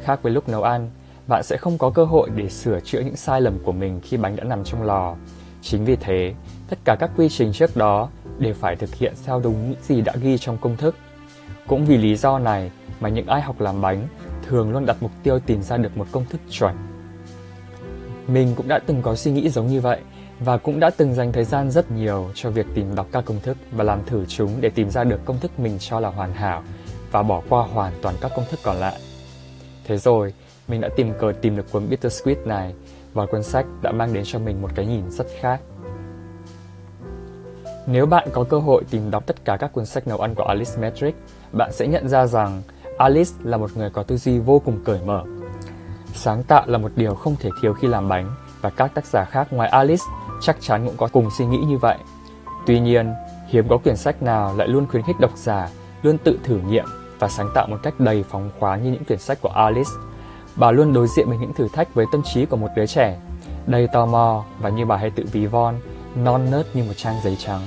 Khác 0.04 0.20
với 0.22 0.32
lúc 0.32 0.50
nấu 0.50 0.64
ăn, 0.64 0.90
bạn 1.28 1.44
sẽ 1.44 1.58
không 1.58 1.78
có 1.78 1.90
cơ 1.90 2.06
hội 2.06 2.30
để 2.36 2.50
sửa 2.50 2.80
chữa 2.80 3.00
những 3.00 3.16
sai 3.16 3.42
lầm 3.42 3.60
của 3.64 3.72
mình 3.72 4.00
khi 4.04 4.18
bánh 4.18 4.36
đã 4.36 4.44
nằm 4.44 4.64
trong 4.64 4.84
lò. 4.84 5.16
Chính 5.62 5.86
vì 5.86 5.96
thế, 5.96 6.34
tất 6.70 6.80
cả 6.86 6.96
các 7.00 7.12
quy 7.18 7.30
trình 7.30 7.54
trước 7.54 7.78
đó 7.78 8.10
đều 8.40 8.54
phải 8.54 8.76
thực 8.76 8.96
hiện 8.96 9.14
theo 9.26 9.40
đúng 9.40 9.70
những 9.70 9.82
gì 9.82 10.02
đã 10.02 10.14
ghi 10.22 10.38
trong 10.38 10.58
công 10.58 10.78
thức. 10.78 10.96
Cũng 11.68 11.86
vì 11.86 11.98
lý 11.98 12.16
do 12.16 12.40
này 12.40 12.72
mà 13.00 13.10
những 13.10 13.28
ai 13.28 13.42
học 13.42 13.62
làm 13.62 13.82
bánh 13.82 14.08
thường 14.48 14.72
luôn 14.72 14.86
đặt 14.86 14.98
mục 15.02 15.12
tiêu 15.24 15.40
tìm 15.40 15.62
ra 15.62 15.78
được 15.78 15.98
một 15.98 16.08
công 16.12 16.26
thức 16.26 16.42
chuẩn. 16.50 16.76
Mình 18.28 18.54
cũng 18.58 18.68
đã 18.68 18.80
từng 18.80 19.02
có 19.02 19.16
suy 19.16 19.32
nghĩ 19.32 19.50
giống 19.50 19.68
như 19.68 19.82
vậy 19.82 20.00
và 20.40 20.58
cũng 20.58 20.80
đã 20.80 20.90
từng 20.90 21.14
dành 21.14 21.32
thời 21.32 21.44
gian 21.44 21.72
rất 21.72 21.92
nhiều 21.92 22.32
cho 22.36 22.50
việc 22.50 22.66
tìm 22.76 22.96
đọc 22.96 23.08
các 23.12 23.26
công 23.26 23.40
thức 23.40 23.58
và 23.72 23.84
làm 23.84 24.06
thử 24.06 24.26
chúng 24.26 24.52
để 24.62 24.70
tìm 24.70 24.90
ra 24.90 25.04
được 25.04 25.26
công 25.26 25.40
thức 25.40 25.60
mình 25.60 25.78
cho 25.80 26.00
là 26.00 26.10
hoàn 26.10 26.34
hảo 26.34 26.64
và 27.12 27.24
bỏ 27.24 27.42
qua 27.50 27.64
hoàn 27.64 27.94
toàn 28.02 28.16
các 28.22 28.32
công 28.36 28.46
thức 28.50 28.60
còn 28.64 28.76
lại. 28.76 29.00
Thế 29.86 29.98
rồi, 29.98 30.34
mình 30.68 30.82
đã 30.82 30.90
tìm 30.96 31.14
cờ 31.20 31.34
tìm 31.42 31.56
được 31.56 31.72
cuốn 31.72 31.90
Bittersweet 31.90 32.48
này 32.48 32.74
và 33.14 33.26
cuốn 33.26 33.44
sách 33.44 33.66
đã 33.82 33.92
mang 33.92 34.14
đến 34.14 34.24
cho 34.26 34.40
mình 34.40 34.62
một 34.62 34.70
cái 34.76 34.86
nhìn 34.86 35.12
rất 35.12 35.28
khác. 35.40 35.62
Nếu 37.88 38.06
bạn 38.06 38.28
có 38.34 38.44
cơ 38.44 38.60
hội 38.60 38.84
tìm 38.90 39.12
đọc 39.12 39.24
tất 39.26 39.46
cả 39.46 39.58
các 39.58 39.74
cuốn 39.74 39.86
sách 39.86 40.08
nấu 40.08 40.18
ăn 40.18 40.36
của 40.36 40.44
Alice 40.44 40.72
Metric, 40.80 41.16
bạn 41.52 41.72
sẽ 41.74 41.88
nhận 41.88 42.10
ra 42.10 42.26
rằng 42.26 42.62
Alice 42.98 43.32
là 43.44 43.58
một 43.58 43.78
người 43.78 43.90
có 43.90 44.04
tư 44.04 44.18
duy 44.18 44.40
vô 44.40 44.62
cùng 44.66 44.80
cởi 44.86 45.00
mở. 45.06 45.24
Sáng 46.14 46.44
tạo 46.44 46.64
là 46.68 46.78
một 46.78 46.92
điều 46.96 47.16
không 47.16 47.36
thể 47.40 47.50
thiếu 47.62 47.74
khi 47.74 47.88
làm 47.88 48.10
bánh 48.10 48.36
và 48.62 48.70
các 48.70 48.92
tác 48.96 49.06
giả 49.06 49.26
khác 49.26 49.54
ngoài 49.54 49.70
Alice 49.70 50.04
chắc 50.42 50.58
chắn 50.60 50.86
cũng 50.86 50.98
có 50.98 51.08
cùng 51.08 51.30
suy 51.38 51.46
nghĩ 51.46 51.58
như 51.58 51.78
vậy. 51.78 51.98
Tuy 52.66 52.80
nhiên, 52.80 53.14
hiếm 53.48 53.68
có 53.68 53.78
quyển 53.78 53.98
sách 53.98 54.24
nào 54.24 54.56
lại 54.58 54.68
luôn 54.68 54.88
khuyến 54.88 55.04
khích 55.04 55.20
độc 55.20 55.32
giả 55.36 55.70
luôn 56.04 56.18
tự 56.18 56.40
thử 56.44 56.60
nghiệm 56.68 56.86
và 57.20 57.28
sáng 57.28 57.50
tạo 57.56 57.68
một 57.68 57.78
cách 57.84 58.00
đầy 58.00 58.24
phóng 58.30 58.52
khoáng 58.60 58.84
như 58.84 58.92
những 58.92 59.06
quyển 59.06 59.20
sách 59.20 59.42
của 59.42 59.50
Alice. 59.50 59.92
Bà 60.58 60.72
luôn 60.72 60.94
đối 60.94 61.08
diện 61.08 61.30
với 61.30 61.38
những 61.38 61.54
thử 61.54 61.68
thách 61.74 61.94
với 61.94 62.06
tâm 62.12 62.22
trí 62.24 62.46
của 62.46 62.58
một 62.58 62.68
đứa 62.76 62.86
trẻ, 62.86 63.18
đầy 63.68 63.88
tò 63.88 64.06
mò 64.06 64.46
và 64.60 64.70
như 64.70 64.86
bà 64.86 64.98
hay 64.98 65.10
tự 65.10 65.24
ví 65.32 65.46
von, 65.46 65.76
non 66.16 66.52
nớt 66.52 66.76
như 66.76 66.84
một 66.84 66.94
trang 66.96 67.16
giấy 67.24 67.38
trắng. 67.40 67.62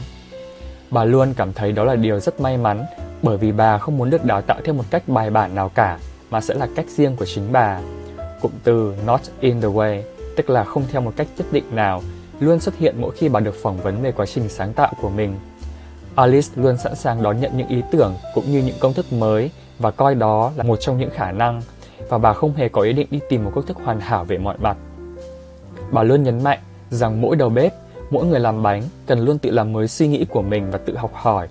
Bà 0.90 1.04
luôn 1.04 1.34
cảm 1.36 1.52
thấy 1.52 1.72
đó 1.72 1.84
là 1.84 1.96
điều 1.96 2.20
rất 2.20 2.40
may 2.40 2.56
mắn 2.56 2.84
bởi 3.22 3.36
vì 3.36 3.52
bà 3.52 3.78
không 3.78 3.98
muốn 3.98 4.10
được 4.10 4.24
đào 4.24 4.42
tạo 4.42 4.60
theo 4.64 4.74
một 4.74 4.84
cách 4.90 5.02
bài 5.08 5.30
bản 5.30 5.54
nào 5.54 5.68
cả 5.68 5.98
mà 6.30 6.40
sẽ 6.40 6.54
là 6.54 6.68
cách 6.76 6.86
riêng 6.88 7.16
của 7.16 7.24
chính 7.24 7.52
bà. 7.52 7.80
Cụm 8.40 8.50
từ 8.64 8.94
not 9.06 9.20
in 9.40 9.60
the 9.60 9.68
way 9.68 10.02
tức 10.36 10.50
là 10.50 10.64
không 10.64 10.84
theo 10.92 11.00
một 11.00 11.12
cách 11.16 11.26
nhất 11.36 11.46
định 11.52 11.64
nào 11.70 12.02
luôn 12.40 12.60
xuất 12.60 12.76
hiện 12.76 12.94
mỗi 13.00 13.12
khi 13.16 13.28
bà 13.28 13.40
được 13.40 13.54
phỏng 13.62 13.80
vấn 13.80 14.02
về 14.02 14.12
quá 14.12 14.26
trình 14.26 14.48
sáng 14.48 14.72
tạo 14.72 14.92
của 15.02 15.10
mình. 15.10 15.38
Alice 16.14 16.48
luôn 16.56 16.76
sẵn 16.76 16.94
sàng 16.94 17.22
đón 17.22 17.40
nhận 17.40 17.56
những 17.56 17.68
ý 17.68 17.82
tưởng 17.90 18.14
cũng 18.34 18.52
như 18.52 18.58
những 18.58 18.76
công 18.80 18.94
thức 18.94 19.12
mới 19.12 19.50
và 19.78 19.90
coi 19.90 20.14
đó 20.14 20.52
là 20.56 20.64
một 20.64 20.76
trong 20.76 20.98
những 20.98 21.10
khả 21.10 21.32
năng 21.32 21.62
và 22.08 22.18
bà 22.18 22.32
không 22.32 22.52
hề 22.52 22.68
có 22.68 22.82
ý 22.82 22.92
định 22.92 23.06
đi 23.10 23.20
tìm 23.28 23.44
một 23.44 23.52
công 23.54 23.66
thức 23.66 23.76
hoàn 23.84 24.00
hảo 24.00 24.24
về 24.24 24.38
mọi 24.38 24.56
mặt. 24.58 24.76
Bà 25.90 26.02
luôn 26.02 26.22
nhấn 26.22 26.42
mạnh 26.42 26.58
rằng 26.90 27.20
mỗi 27.20 27.36
đầu 27.36 27.48
bếp, 27.48 27.74
mỗi 28.10 28.26
người 28.26 28.40
làm 28.40 28.62
bánh 28.62 28.82
cần 29.06 29.24
luôn 29.24 29.38
tự 29.38 29.50
làm 29.50 29.72
mới 29.72 29.88
suy 29.88 30.08
nghĩ 30.08 30.24
của 30.24 30.42
mình 30.42 30.70
và 30.70 30.78
tự 30.78 30.96
học 30.96 31.10
hỏi, 31.14 31.48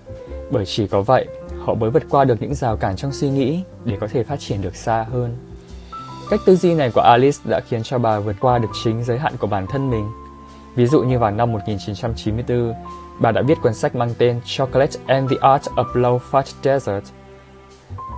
bởi 0.51 0.65
chỉ 0.65 0.87
có 0.87 1.01
vậy 1.01 1.27
họ 1.65 1.73
mới 1.73 1.89
vượt 1.89 2.03
qua 2.09 2.23
được 2.23 2.41
những 2.41 2.55
rào 2.55 2.77
cản 2.77 2.95
trong 2.95 3.11
suy 3.11 3.29
nghĩ 3.29 3.63
để 3.85 3.97
có 4.01 4.07
thể 4.07 4.23
phát 4.23 4.39
triển 4.39 4.61
được 4.61 4.75
xa 4.75 5.05
hơn. 5.11 5.35
Cách 6.29 6.39
tư 6.45 6.55
duy 6.55 6.73
này 6.73 6.91
của 6.95 7.01
Alice 7.01 7.37
đã 7.49 7.59
khiến 7.67 7.83
cho 7.83 7.97
bà 7.97 8.19
vượt 8.19 8.35
qua 8.39 8.57
được 8.57 8.67
chính 8.83 9.03
giới 9.03 9.17
hạn 9.19 9.33
của 9.39 9.47
bản 9.47 9.67
thân 9.67 9.89
mình. 9.89 10.07
Ví 10.75 10.87
dụ 10.87 11.01
như 11.01 11.19
vào 11.19 11.31
năm 11.31 11.51
1994, 11.51 12.73
bà 13.19 13.31
đã 13.31 13.41
viết 13.41 13.57
cuốn 13.61 13.73
sách 13.73 13.95
mang 13.95 14.13
tên 14.17 14.39
Chocolate 14.45 14.99
and 15.05 15.31
the 15.31 15.37
Art 15.41 15.63
of 15.75 15.85
Low 15.93 16.19
Fat 16.31 16.43
Desert 16.63 17.03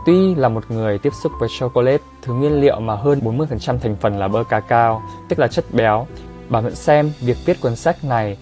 Tuy 0.05 0.35
là 0.35 0.49
một 0.49 0.71
người 0.71 0.97
tiếp 0.97 1.13
xúc 1.23 1.31
với 1.39 1.49
chocolate, 1.59 2.03
thứ 2.21 2.33
nguyên 2.33 2.61
liệu 2.61 2.79
mà 2.79 2.95
hơn 2.95 3.19
40% 3.19 3.79
thành 3.79 3.95
phần 3.95 4.19
là 4.19 4.27
bơ 4.27 4.43
cacao, 4.43 5.03
tức 5.29 5.39
là 5.39 5.47
chất 5.47 5.65
béo, 5.71 6.07
bà 6.49 6.61
vẫn 6.61 6.75
xem 6.75 7.11
việc 7.19 7.37
viết 7.45 7.61
cuốn 7.61 7.75
sách 7.75 8.03
này 8.03 8.37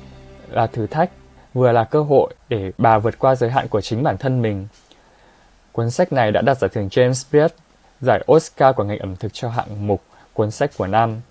là 0.49 0.67
thử 0.67 0.87
thách, 0.87 1.09
vừa 1.53 1.71
là 1.71 1.83
cơ 1.83 2.01
hội 2.01 2.33
để 2.49 2.71
bà 2.77 2.99
vượt 2.99 3.19
qua 3.19 3.35
giới 3.35 3.49
hạn 3.49 3.67
của 3.67 3.81
chính 3.81 4.03
bản 4.03 4.17
thân 4.17 4.41
mình. 4.41 4.67
Cuốn 5.71 5.89
sách 5.91 6.13
này 6.13 6.31
đã 6.31 6.41
đạt 6.41 6.57
giải 6.57 6.69
thưởng 6.73 6.87
James 6.87 7.25
Beard, 7.31 7.53
giải 8.01 8.23
Oscar 8.31 8.75
của 8.75 8.83
ngành 8.83 8.99
ẩm 8.99 9.15
thực 9.15 9.33
cho 9.33 9.49
hạng 9.49 9.87
mục 9.87 10.01
cuốn 10.33 10.51
sách 10.51 10.71
của 10.77 10.87
năm, 10.87 11.21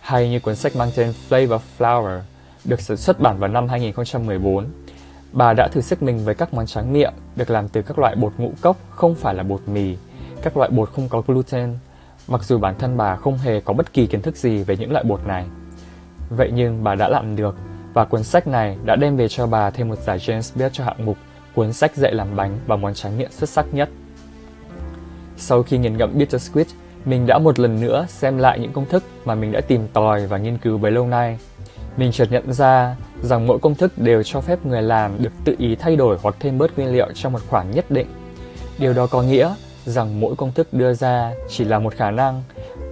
hay 0.00 0.30
như 0.30 0.40
cuốn 0.40 0.56
sách 0.56 0.76
mang 0.76 0.90
tên 0.96 1.12
Flavor 1.28 1.58
Flower 1.78 2.20
được 2.64 2.80
xuất 2.80 3.20
bản 3.20 3.38
vào 3.38 3.48
năm 3.48 3.68
2014. 3.68 4.66
Bà 5.34 5.52
đã 5.52 5.68
thử 5.68 5.80
sức 5.80 6.02
mình 6.02 6.24
với 6.24 6.34
các 6.34 6.54
món 6.54 6.66
tráng 6.66 6.92
miệng 6.92 7.12
được 7.36 7.50
làm 7.50 7.68
từ 7.68 7.82
các 7.82 7.98
loại 7.98 8.16
bột 8.16 8.32
ngũ 8.38 8.52
cốc 8.60 8.76
không 8.90 9.14
phải 9.14 9.34
là 9.34 9.42
bột 9.42 9.60
mì, 9.66 9.96
các 10.42 10.56
loại 10.56 10.70
bột 10.70 10.90
không 10.90 11.08
có 11.08 11.22
gluten, 11.26 11.78
mặc 12.28 12.44
dù 12.44 12.58
bản 12.58 12.74
thân 12.78 12.96
bà 12.96 13.16
không 13.16 13.38
hề 13.38 13.60
có 13.60 13.72
bất 13.72 13.92
kỳ 13.92 14.06
kiến 14.06 14.22
thức 14.22 14.36
gì 14.36 14.62
về 14.62 14.76
những 14.76 14.92
loại 14.92 15.04
bột 15.04 15.26
này. 15.26 15.44
Vậy 16.30 16.50
nhưng 16.54 16.84
bà 16.84 16.94
đã 16.94 17.08
làm 17.08 17.36
được 17.36 17.56
và 17.92 18.04
cuốn 18.04 18.24
sách 18.24 18.46
này 18.46 18.78
đã 18.84 18.96
đem 18.96 19.16
về 19.16 19.28
cho 19.28 19.46
bà 19.46 19.70
thêm 19.70 19.88
một 19.88 19.98
giải 19.98 20.18
James 20.18 20.58
Beard 20.58 20.76
cho 20.76 20.84
hạng 20.84 21.06
mục 21.06 21.16
cuốn 21.54 21.72
sách 21.72 21.96
dạy 21.96 22.12
làm 22.14 22.36
bánh 22.36 22.58
và 22.66 22.76
món 22.76 22.94
tráng 22.94 23.18
miệng 23.18 23.32
xuất 23.32 23.50
sắc 23.50 23.66
nhất. 23.74 23.88
Sau 25.36 25.62
khi 25.62 25.78
nghiền 25.78 25.96
ngẫm 25.96 26.26
Squid, 26.38 26.66
mình 27.04 27.26
đã 27.26 27.38
một 27.38 27.58
lần 27.58 27.80
nữa 27.80 28.06
xem 28.08 28.38
lại 28.38 28.58
những 28.58 28.72
công 28.72 28.86
thức 28.86 29.02
mà 29.24 29.34
mình 29.34 29.52
đã 29.52 29.60
tìm 29.60 29.88
tòi 29.92 30.26
và 30.26 30.38
nghiên 30.38 30.58
cứu 30.58 30.78
bấy 30.78 30.92
lâu 30.92 31.06
nay. 31.06 31.38
Mình 31.96 32.12
chợt 32.12 32.28
nhận 32.30 32.52
ra 32.52 32.96
rằng 33.22 33.46
mỗi 33.46 33.58
công 33.58 33.74
thức 33.74 33.98
đều 33.98 34.22
cho 34.22 34.40
phép 34.40 34.66
người 34.66 34.82
làm 34.82 35.22
được 35.22 35.32
tự 35.44 35.54
ý 35.58 35.76
thay 35.76 35.96
đổi 35.96 36.18
hoặc 36.22 36.34
thêm 36.40 36.58
bớt 36.58 36.76
nguyên 36.76 36.92
liệu 36.92 37.08
trong 37.14 37.32
một 37.32 37.40
khoảng 37.48 37.70
nhất 37.70 37.90
định. 37.90 38.06
Điều 38.78 38.92
đó 38.92 39.06
có 39.06 39.22
nghĩa 39.22 39.54
rằng 39.84 40.20
mỗi 40.20 40.36
công 40.36 40.52
thức 40.52 40.68
đưa 40.72 40.94
ra 40.94 41.32
chỉ 41.48 41.64
là 41.64 41.78
một 41.78 41.94
khả 41.94 42.10
năng, 42.10 42.42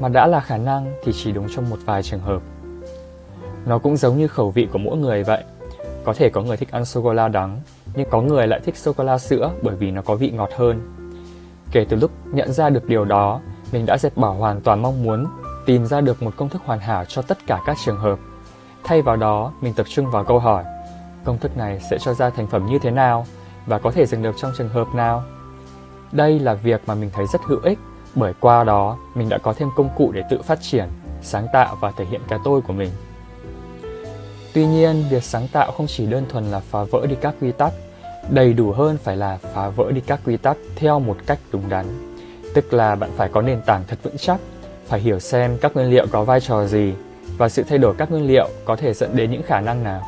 mà 0.00 0.08
đã 0.08 0.26
là 0.26 0.40
khả 0.40 0.56
năng 0.58 0.92
thì 1.04 1.12
chỉ 1.12 1.32
đúng 1.32 1.46
trong 1.56 1.70
một 1.70 1.78
vài 1.84 2.02
trường 2.02 2.20
hợp. 2.20 2.42
Nó 3.66 3.78
cũng 3.78 3.96
giống 3.96 4.18
như 4.18 4.28
khẩu 4.28 4.50
vị 4.50 4.68
của 4.72 4.78
mỗi 4.78 4.96
người 4.96 5.24
vậy. 5.24 5.44
Có 6.04 6.14
thể 6.14 6.30
có 6.30 6.42
người 6.42 6.56
thích 6.56 6.70
ăn 6.70 6.84
sô-cô-la 6.84 7.28
đắng, 7.28 7.60
nhưng 7.94 8.10
có 8.10 8.20
người 8.20 8.46
lại 8.46 8.60
thích 8.64 8.76
sô-cô-la 8.76 9.18
sữa 9.18 9.50
bởi 9.62 9.76
vì 9.76 9.90
nó 9.90 10.02
có 10.02 10.14
vị 10.14 10.30
ngọt 10.30 10.50
hơn. 10.56 10.80
Kể 11.72 11.86
từ 11.88 11.96
lúc 11.96 12.10
nhận 12.32 12.52
ra 12.52 12.70
được 12.70 12.84
điều 12.84 13.04
đó, 13.04 13.40
mình 13.72 13.86
đã 13.86 13.98
dẹp 13.98 14.16
bỏ 14.16 14.30
hoàn 14.30 14.60
toàn 14.60 14.82
mong 14.82 15.02
muốn 15.02 15.26
tìm 15.66 15.86
ra 15.86 16.00
được 16.00 16.22
một 16.22 16.34
công 16.36 16.48
thức 16.48 16.62
hoàn 16.64 16.80
hảo 16.80 17.04
cho 17.04 17.22
tất 17.22 17.46
cả 17.46 17.58
các 17.66 17.76
trường 17.84 17.98
hợp. 17.98 18.18
Thay 18.84 19.02
vào 19.02 19.16
đó, 19.16 19.52
mình 19.60 19.74
tập 19.74 19.86
trung 19.88 20.10
vào 20.10 20.24
câu 20.24 20.38
hỏi, 20.38 20.64
công 21.24 21.38
thức 21.38 21.56
này 21.56 21.80
sẽ 21.90 21.98
cho 22.00 22.14
ra 22.14 22.30
thành 22.30 22.46
phẩm 22.46 22.66
như 22.66 22.78
thế 22.78 22.90
nào 22.90 23.26
và 23.66 23.78
có 23.78 23.90
thể 23.90 24.06
dừng 24.06 24.22
được 24.22 24.34
trong 24.36 24.52
trường 24.58 24.68
hợp 24.68 24.86
nào? 24.94 25.22
Đây 26.12 26.38
là 26.38 26.54
việc 26.54 26.80
mà 26.86 26.94
mình 26.94 27.10
thấy 27.12 27.26
rất 27.32 27.40
hữu 27.46 27.60
ích 27.62 27.78
bởi 28.14 28.32
qua 28.40 28.64
đó 28.64 28.98
mình 29.14 29.28
đã 29.28 29.38
có 29.38 29.52
thêm 29.52 29.68
công 29.76 29.88
cụ 29.96 30.12
để 30.12 30.22
tự 30.30 30.42
phát 30.42 30.58
triển, 30.62 30.88
sáng 31.22 31.46
tạo 31.52 31.76
và 31.80 31.92
thể 31.96 32.04
hiện 32.04 32.20
cái 32.28 32.38
tôi 32.44 32.60
của 32.60 32.72
mình. 32.72 32.90
Tuy 34.54 34.66
nhiên, 34.66 35.04
việc 35.10 35.24
sáng 35.24 35.48
tạo 35.48 35.72
không 35.72 35.86
chỉ 35.86 36.06
đơn 36.06 36.26
thuần 36.28 36.44
là 36.44 36.60
phá 36.60 36.84
vỡ 36.84 37.06
đi 37.06 37.16
các 37.20 37.34
quy 37.40 37.52
tắc, 37.52 37.72
đầy 38.30 38.52
đủ 38.52 38.72
hơn 38.72 38.98
phải 39.02 39.16
là 39.16 39.38
phá 39.54 39.68
vỡ 39.68 39.92
đi 39.92 40.00
các 40.00 40.20
quy 40.24 40.36
tắc 40.36 40.56
theo 40.76 41.00
một 41.00 41.16
cách 41.26 41.38
đúng 41.52 41.68
đắn. 41.68 41.86
Tức 42.54 42.72
là 42.72 42.94
bạn 42.94 43.10
phải 43.16 43.28
có 43.28 43.42
nền 43.42 43.62
tảng 43.62 43.84
thật 43.88 43.98
vững 44.02 44.16
chắc, 44.18 44.40
phải 44.86 45.00
hiểu 45.00 45.18
xem 45.18 45.58
các 45.60 45.74
nguyên 45.74 45.90
liệu 45.90 46.06
có 46.10 46.24
vai 46.24 46.40
trò 46.40 46.64
gì 46.64 46.94
và 47.38 47.48
sự 47.48 47.62
thay 47.68 47.78
đổi 47.78 47.94
các 47.98 48.10
nguyên 48.10 48.26
liệu 48.26 48.48
có 48.64 48.76
thể 48.76 48.94
dẫn 48.94 49.16
đến 49.16 49.30
những 49.30 49.42
khả 49.42 49.60
năng 49.60 49.84
nào. 49.84 50.02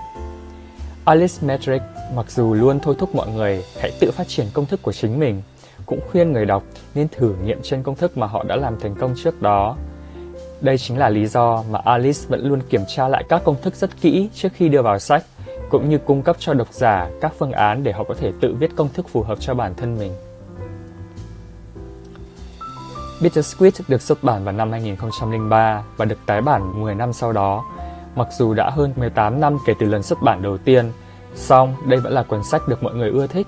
Alice 1.04 1.34
Metric 1.40 1.82
mặc 2.14 2.30
dù 2.30 2.54
luôn 2.54 2.80
thôi 2.82 2.94
thúc 2.98 3.14
mọi 3.14 3.28
người 3.28 3.64
hãy 3.80 3.92
tự 4.00 4.10
phát 4.10 4.28
triển 4.28 4.46
công 4.52 4.66
thức 4.66 4.82
của 4.82 4.92
chính 4.92 5.18
mình, 5.20 5.42
cũng 5.86 6.00
khuyên 6.10 6.32
người 6.32 6.46
đọc 6.46 6.62
nên 6.94 7.08
thử 7.08 7.34
nghiệm 7.44 7.58
trên 7.62 7.82
công 7.82 7.94
thức 7.94 8.18
mà 8.18 8.26
họ 8.26 8.44
đã 8.44 8.56
làm 8.56 8.80
thành 8.80 8.94
công 8.94 9.14
trước 9.24 9.42
đó. 9.42 9.76
Đây 10.60 10.78
chính 10.78 10.98
là 10.98 11.08
lý 11.08 11.26
do 11.26 11.64
mà 11.70 11.80
Alice 11.84 12.20
vẫn 12.28 12.48
luôn 12.48 12.60
kiểm 12.70 12.82
tra 12.96 13.08
lại 13.08 13.24
các 13.28 13.44
công 13.44 13.62
thức 13.62 13.74
rất 13.74 13.90
kỹ 14.00 14.28
trước 14.34 14.48
khi 14.54 14.68
đưa 14.68 14.82
vào 14.82 14.98
sách, 14.98 15.24
cũng 15.70 15.88
như 15.88 15.98
cung 15.98 16.22
cấp 16.22 16.36
cho 16.38 16.54
độc 16.54 16.68
giả 16.72 17.10
các 17.20 17.32
phương 17.38 17.52
án 17.52 17.82
để 17.84 17.92
họ 17.92 18.04
có 18.04 18.14
thể 18.14 18.32
tự 18.40 18.54
viết 18.54 18.70
công 18.76 18.88
thức 18.88 19.08
phù 19.08 19.22
hợp 19.22 19.40
cho 19.40 19.54
bản 19.54 19.74
thân 19.74 19.98
mình. 19.98 20.12
Bitter 23.24 23.46
Squid 23.46 23.80
được 23.88 24.02
xuất 24.02 24.24
bản 24.24 24.44
vào 24.44 24.54
năm 24.54 24.72
2003 24.72 25.82
và 25.96 26.04
được 26.04 26.18
tái 26.26 26.42
bản 26.42 26.80
10 26.80 26.94
năm 26.94 27.12
sau 27.12 27.32
đó. 27.32 27.64
Mặc 28.16 28.28
dù 28.38 28.54
đã 28.54 28.70
hơn 28.70 28.92
18 28.96 29.40
năm 29.40 29.58
kể 29.66 29.74
từ 29.78 29.86
lần 29.86 30.02
xuất 30.02 30.22
bản 30.22 30.42
đầu 30.42 30.58
tiên, 30.58 30.92
song 31.34 31.74
đây 31.86 32.00
vẫn 32.00 32.12
là 32.12 32.22
cuốn 32.22 32.44
sách 32.44 32.68
được 32.68 32.82
mọi 32.82 32.94
người 32.94 33.10
ưa 33.10 33.26
thích. 33.26 33.46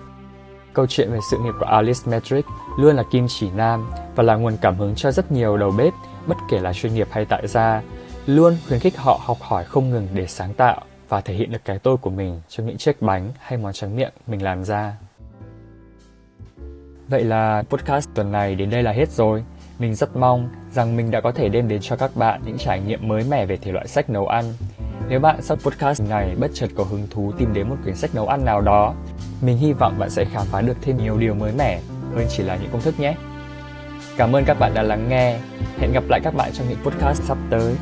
Câu 0.72 0.86
chuyện 0.86 1.12
về 1.12 1.18
sự 1.30 1.38
nghiệp 1.38 1.54
của 1.60 1.66
Alice 1.66 2.00
Metric 2.06 2.44
luôn 2.78 2.96
là 2.96 3.02
kim 3.10 3.26
chỉ 3.28 3.50
nam 3.50 3.86
và 4.14 4.22
là 4.22 4.34
nguồn 4.34 4.56
cảm 4.60 4.76
hứng 4.78 4.94
cho 4.94 5.10
rất 5.10 5.32
nhiều 5.32 5.56
đầu 5.56 5.70
bếp, 5.70 5.92
bất 6.26 6.36
kể 6.50 6.58
là 6.58 6.72
chuyên 6.72 6.94
nghiệp 6.94 7.08
hay 7.10 7.24
tại 7.24 7.46
gia, 7.46 7.82
luôn 8.26 8.56
khuyến 8.68 8.80
khích 8.80 8.96
họ 8.96 9.20
học 9.24 9.38
hỏi 9.40 9.64
không 9.64 9.90
ngừng 9.90 10.08
để 10.14 10.26
sáng 10.26 10.54
tạo 10.54 10.80
và 11.08 11.20
thể 11.20 11.34
hiện 11.34 11.52
được 11.52 11.64
cái 11.64 11.78
tôi 11.78 11.96
của 11.96 12.10
mình 12.10 12.40
trong 12.48 12.66
những 12.66 12.78
chiếc 12.78 13.02
bánh 13.02 13.32
hay 13.38 13.58
món 13.58 13.72
tráng 13.72 13.96
miệng 13.96 14.12
mình 14.26 14.42
làm 14.42 14.64
ra. 14.64 14.96
Vậy 17.08 17.24
là 17.24 17.62
podcast 17.68 18.08
tuần 18.14 18.32
này 18.32 18.54
đến 18.54 18.70
đây 18.70 18.82
là 18.82 18.92
hết 18.92 19.10
rồi. 19.10 19.44
Mình 19.78 19.94
rất 19.94 20.16
mong 20.16 20.48
rằng 20.72 20.96
mình 20.96 21.10
đã 21.10 21.20
có 21.20 21.32
thể 21.32 21.48
đem 21.48 21.68
đến 21.68 21.80
cho 21.82 21.96
các 21.96 22.16
bạn 22.16 22.40
những 22.44 22.58
trải 22.58 22.80
nghiệm 22.80 23.08
mới 23.08 23.24
mẻ 23.30 23.46
về 23.46 23.56
thể 23.56 23.72
loại 23.72 23.88
sách 23.88 24.10
nấu 24.10 24.26
ăn. 24.26 24.44
Nếu 25.08 25.20
bạn 25.20 25.42
sau 25.42 25.56
podcast 25.56 26.02
này 26.08 26.36
bất 26.40 26.50
chợt 26.54 26.68
có 26.76 26.84
hứng 26.84 27.06
thú 27.10 27.32
tìm 27.38 27.54
đến 27.54 27.68
một 27.68 27.76
quyển 27.84 27.96
sách 27.96 28.14
nấu 28.14 28.26
ăn 28.26 28.44
nào 28.44 28.60
đó, 28.60 28.94
mình 29.40 29.58
hy 29.58 29.72
vọng 29.72 29.98
bạn 29.98 30.10
sẽ 30.10 30.24
khám 30.24 30.46
phá 30.46 30.60
được 30.60 30.76
thêm 30.82 30.96
nhiều 30.96 31.18
điều 31.18 31.34
mới 31.34 31.52
mẻ 31.52 31.80
hơn 32.14 32.26
chỉ 32.28 32.42
là 32.42 32.56
những 32.56 32.70
công 32.72 32.80
thức 32.80 33.00
nhé. 33.00 33.14
Cảm 34.16 34.36
ơn 34.36 34.44
các 34.44 34.58
bạn 34.58 34.74
đã 34.74 34.82
lắng 34.82 35.08
nghe. 35.08 35.38
Hẹn 35.78 35.92
gặp 35.92 36.04
lại 36.08 36.20
các 36.24 36.34
bạn 36.34 36.50
trong 36.52 36.68
những 36.68 36.78
podcast 36.84 37.22
sắp 37.22 37.38
tới. 37.50 37.74